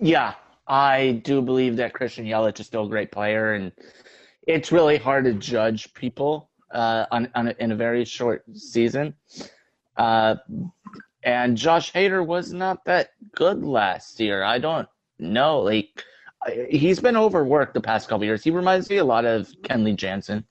Yeah, 0.00 0.34
I 0.68 1.22
do 1.24 1.40
believe 1.40 1.76
that 1.76 1.94
Christian 1.94 2.26
Yelich 2.26 2.60
is 2.60 2.66
still 2.66 2.86
a 2.86 2.88
great 2.88 3.10
player, 3.10 3.54
and 3.54 3.72
it's 4.46 4.70
really 4.70 4.98
hard 4.98 5.24
to 5.24 5.32
judge 5.32 5.92
people 5.94 6.50
uh, 6.70 7.06
on, 7.10 7.30
on 7.34 7.48
a, 7.48 7.54
in 7.58 7.72
a 7.72 7.76
very 7.76 8.04
short 8.04 8.44
season. 8.54 9.14
Uh, 9.96 10.36
and 11.22 11.56
Josh 11.56 11.92
Hader 11.92 12.24
was 12.24 12.52
not 12.52 12.84
that 12.84 13.10
good 13.34 13.64
last 13.64 14.20
year. 14.20 14.42
I 14.42 14.58
don't 14.58 14.88
know. 15.18 15.60
Like 15.60 16.04
he's 16.68 17.00
been 17.00 17.16
overworked 17.16 17.74
the 17.74 17.80
past 17.80 18.08
couple 18.08 18.24
years. 18.24 18.44
He 18.44 18.50
reminds 18.50 18.88
me 18.88 18.98
a 18.98 19.04
lot 19.04 19.24
of 19.24 19.48
Kenley 19.62 19.96
Jansen. 19.96 20.44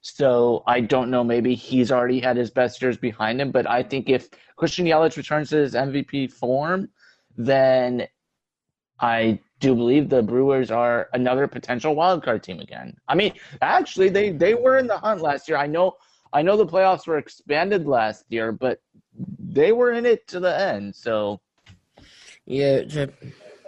So 0.00 0.62
I 0.66 0.80
don't 0.80 1.10
know. 1.10 1.22
Maybe 1.22 1.54
he's 1.54 1.92
already 1.92 2.20
had 2.20 2.36
his 2.36 2.50
best 2.50 2.80
years 2.80 2.96
behind 2.96 3.40
him. 3.40 3.50
But 3.50 3.68
I 3.68 3.82
think 3.82 4.08
if 4.08 4.28
Christian 4.56 4.86
Yelich 4.86 5.16
returns 5.16 5.50
to 5.50 5.56
his 5.56 5.74
MVP 5.74 6.32
form, 6.32 6.88
then 7.36 8.06
I 9.00 9.40
do 9.60 9.68
you 9.68 9.74
believe 9.74 10.08
the 10.08 10.22
Brewers 10.22 10.70
are 10.70 11.08
another 11.12 11.46
potential 11.48 11.94
wild 11.94 12.22
card 12.22 12.42
team 12.42 12.60
again. 12.60 12.96
I 13.08 13.14
mean, 13.14 13.32
actually, 13.60 14.08
they 14.08 14.30
they 14.30 14.54
were 14.54 14.78
in 14.78 14.86
the 14.86 14.98
hunt 14.98 15.20
last 15.20 15.48
year. 15.48 15.58
I 15.58 15.66
know 15.66 15.96
I 16.32 16.42
know 16.42 16.56
the 16.56 16.66
playoffs 16.66 17.06
were 17.06 17.18
expanded 17.18 17.86
last 17.86 18.24
year, 18.28 18.52
but 18.52 18.80
they 19.38 19.72
were 19.72 19.92
in 19.92 20.06
it 20.06 20.26
to 20.28 20.40
the 20.40 20.58
end. 20.58 20.94
So 20.94 21.40
yeah, 22.46 22.82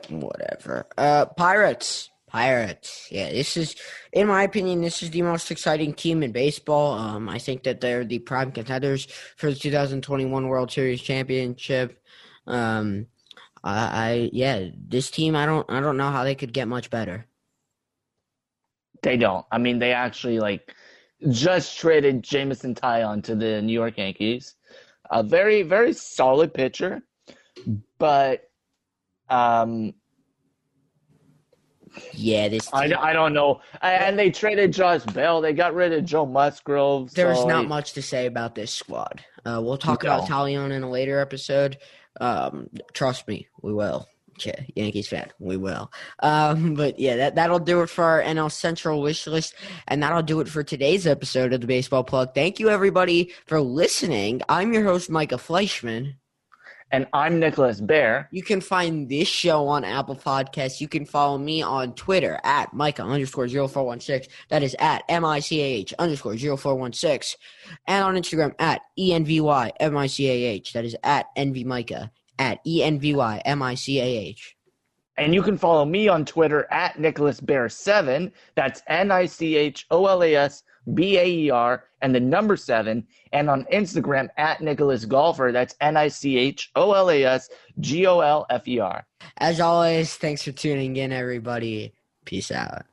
whatever. 0.08 0.86
Uh, 0.96 1.26
Pirates. 1.26 2.10
Pirates. 2.26 3.08
Yeah, 3.10 3.30
this 3.30 3.56
is, 3.56 3.74
in 4.12 4.28
my 4.28 4.44
opinion, 4.44 4.82
this 4.82 5.02
is 5.02 5.10
the 5.10 5.22
most 5.22 5.50
exciting 5.50 5.92
team 5.92 6.22
in 6.22 6.30
baseball. 6.30 6.92
Um, 6.96 7.28
I 7.28 7.38
think 7.38 7.64
that 7.64 7.80
they're 7.80 8.04
the 8.04 8.20
prime 8.20 8.52
contenders 8.52 9.06
for 9.36 9.50
the 9.50 9.56
2021 9.56 10.46
World 10.46 10.70
Series 10.70 11.02
championship. 11.02 12.00
Um, 12.46 13.06
I, 13.62 13.74
I 13.74 14.30
yeah, 14.32 14.68
this 14.74 15.10
team, 15.10 15.36
I 15.36 15.46
don't, 15.46 15.70
I 15.70 15.80
don't 15.80 15.96
know 15.96 16.10
how 16.10 16.24
they 16.24 16.34
could 16.34 16.52
get 16.52 16.68
much 16.68 16.90
better. 16.90 17.26
They 19.02 19.16
don't. 19.16 19.46
I 19.50 19.58
mean, 19.58 19.78
they 19.78 19.92
actually 19.92 20.40
like 20.40 20.74
just 21.28 21.78
traded 21.78 22.22
Jameson 22.22 22.74
Taillon 22.74 23.22
to 23.24 23.34
the 23.34 23.62
New 23.62 23.72
York 23.72 23.98
Yankees. 23.98 24.54
A 25.10 25.22
very, 25.22 25.62
very 25.62 25.92
solid 25.92 26.54
pitcher, 26.54 27.02
but 27.98 28.48
um, 29.28 29.94
yeah, 32.12 32.48
this. 32.48 32.66
Team, 32.66 32.94
I, 32.94 33.10
I 33.10 33.12
don't 33.12 33.32
know. 33.32 33.60
And 33.82 34.18
they 34.18 34.30
traded 34.30 34.72
Josh 34.72 35.02
Bell. 35.04 35.40
They 35.40 35.52
got 35.52 35.74
rid 35.74 35.92
of 35.92 36.04
Joe 36.04 36.26
Musgrove. 36.26 37.12
There's 37.12 37.38
so 37.38 37.48
not 37.48 37.66
much 37.66 37.94
to 37.94 38.02
say 38.02 38.26
about 38.26 38.54
this 38.54 38.72
squad. 38.72 39.24
Uh, 39.44 39.60
we'll 39.62 39.78
talk 39.78 40.04
no. 40.04 40.14
about 40.14 40.28
Taillon 40.28 40.70
in 40.70 40.82
a 40.82 40.90
later 40.90 41.18
episode. 41.18 41.78
Um, 42.20 42.68
trust 42.92 43.28
me, 43.28 43.48
we 43.62 43.72
will. 43.72 44.06
Yeah, 44.44 44.60
Yankees 44.74 45.08
fan, 45.08 45.30
we 45.38 45.56
will. 45.58 45.92
Um, 46.22 46.74
but 46.74 46.98
yeah, 46.98 47.16
that 47.16 47.34
that'll 47.34 47.58
do 47.58 47.82
it 47.82 47.90
for 47.90 48.04
our 48.04 48.22
NL 48.22 48.50
Central 48.50 49.02
wish 49.02 49.26
list, 49.26 49.54
and 49.86 50.02
that'll 50.02 50.22
do 50.22 50.40
it 50.40 50.48
for 50.48 50.62
today's 50.62 51.06
episode 51.06 51.52
of 51.52 51.60
the 51.60 51.66
Baseball 51.66 52.04
Plug. 52.04 52.34
Thank 52.34 52.58
you 52.58 52.70
everybody 52.70 53.32
for 53.46 53.60
listening. 53.60 54.40
I'm 54.48 54.72
your 54.72 54.84
host, 54.84 55.10
Micah 55.10 55.36
Fleischman. 55.36 56.14
And 56.92 57.06
I'm 57.12 57.38
Nicholas 57.38 57.80
Baer. 57.80 58.28
You 58.32 58.42
can 58.42 58.60
find 58.60 59.08
this 59.08 59.28
show 59.28 59.68
on 59.68 59.84
Apple 59.84 60.16
Podcasts. 60.16 60.80
You 60.80 60.88
can 60.88 61.04
follow 61.04 61.38
me 61.38 61.62
on 61.62 61.94
Twitter 61.94 62.40
at 62.42 62.74
Micah 62.74 63.04
underscore 63.04 63.46
0416. 63.46 64.28
That 64.48 64.64
is 64.64 64.74
at 64.80 65.04
M-I-C-A-H 65.08 65.94
underscore 66.00 66.36
0416. 66.36 67.38
And 67.86 68.04
on 68.04 68.16
Instagram 68.16 68.54
at 68.58 68.80
E-N-V-Y-M-I-C-A-H. 68.98 70.72
That 70.72 70.84
is 70.84 70.96
at 71.04 71.26
NVMicah 71.38 72.10
at 72.40 72.58
E-N-V-Y-M-I-C-A-H. 72.66 74.56
And 75.16 75.34
you 75.34 75.42
can 75.42 75.58
follow 75.58 75.84
me 75.84 76.08
on 76.08 76.24
Twitter 76.24 76.66
at 76.72 76.98
Nicholas 76.98 77.40
Baer 77.40 77.68
7. 77.68 78.32
That's 78.56 78.82
N 78.88 79.12
I 79.12 79.26
C 79.26 79.54
H 79.54 79.86
O 79.90 80.06
L 80.06 80.24
A 80.24 80.34
S 80.34 80.64
B 80.94 81.18
A 81.18 81.24
E 81.24 81.50
R, 81.50 81.84
and 82.02 82.14
the 82.14 82.20
number 82.20 82.56
seven, 82.56 83.06
and 83.32 83.50
on 83.50 83.64
Instagram 83.72 84.28
at 84.36 84.60
Nicholas 84.60 85.04
Golfer. 85.04 85.50
That's 85.52 85.74
N 85.80 85.96
I 85.96 86.08
C 86.08 86.38
H 86.38 86.70
O 86.74 86.92
L 86.92 87.10
A 87.10 87.24
S 87.24 87.48
G 87.80 88.06
O 88.06 88.20
L 88.20 88.46
F 88.50 88.66
E 88.68 88.78
R. 88.78 89.06
As 89.38 89.60
always, 89.60 90.16
thanks 90.16 90.42
for 90.42 90.52
tuning 90.52 90.96
in, 90.96 91.12
everybody. 91.12 91.92
Peace 92.24 92.50
out. 92.50 92.84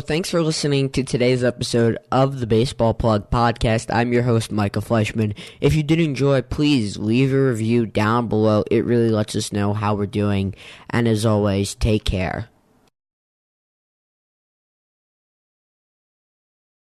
Thanks 0.00 0.30
for 0.30 0.42
listening 0.42 0.90
to 0.90 1.02
today's 1.02 1.42
episode 1.42 1.98
of 2.12 2.40
the 2.40 2.46
Baseball 2.46 2.94
Plug 2.94 3.30
podcast. 3.30 3.92
I'm 3.92 4.12
your 4.12 4.22
host, 4.22 4.52
Michael 4.52 4.82
Fleischman. 4.82 5.34
If 5.60 5.74
you 5.74 5.82
did 5.82 5.98
enjoy, 5.98 6.42
please 6.42 6.96
leave 6.96 7.32
a 7.32 7.40
review 7.40 7.86
down 7.86 8.28
below. 8.28 8.64
It 8.70 8.84
really 8.84 9.10
lets 9.10 9.34
us 9.34 9.52
know 9.52 9.72
how 9.72 9.94
we're 9.94 10.06
doing. 10.06 10.54
And 10.90 11.08
as 11.08 11.26
always, 11.26 11.74
take 11.74 12.04
care. 12.04 12.48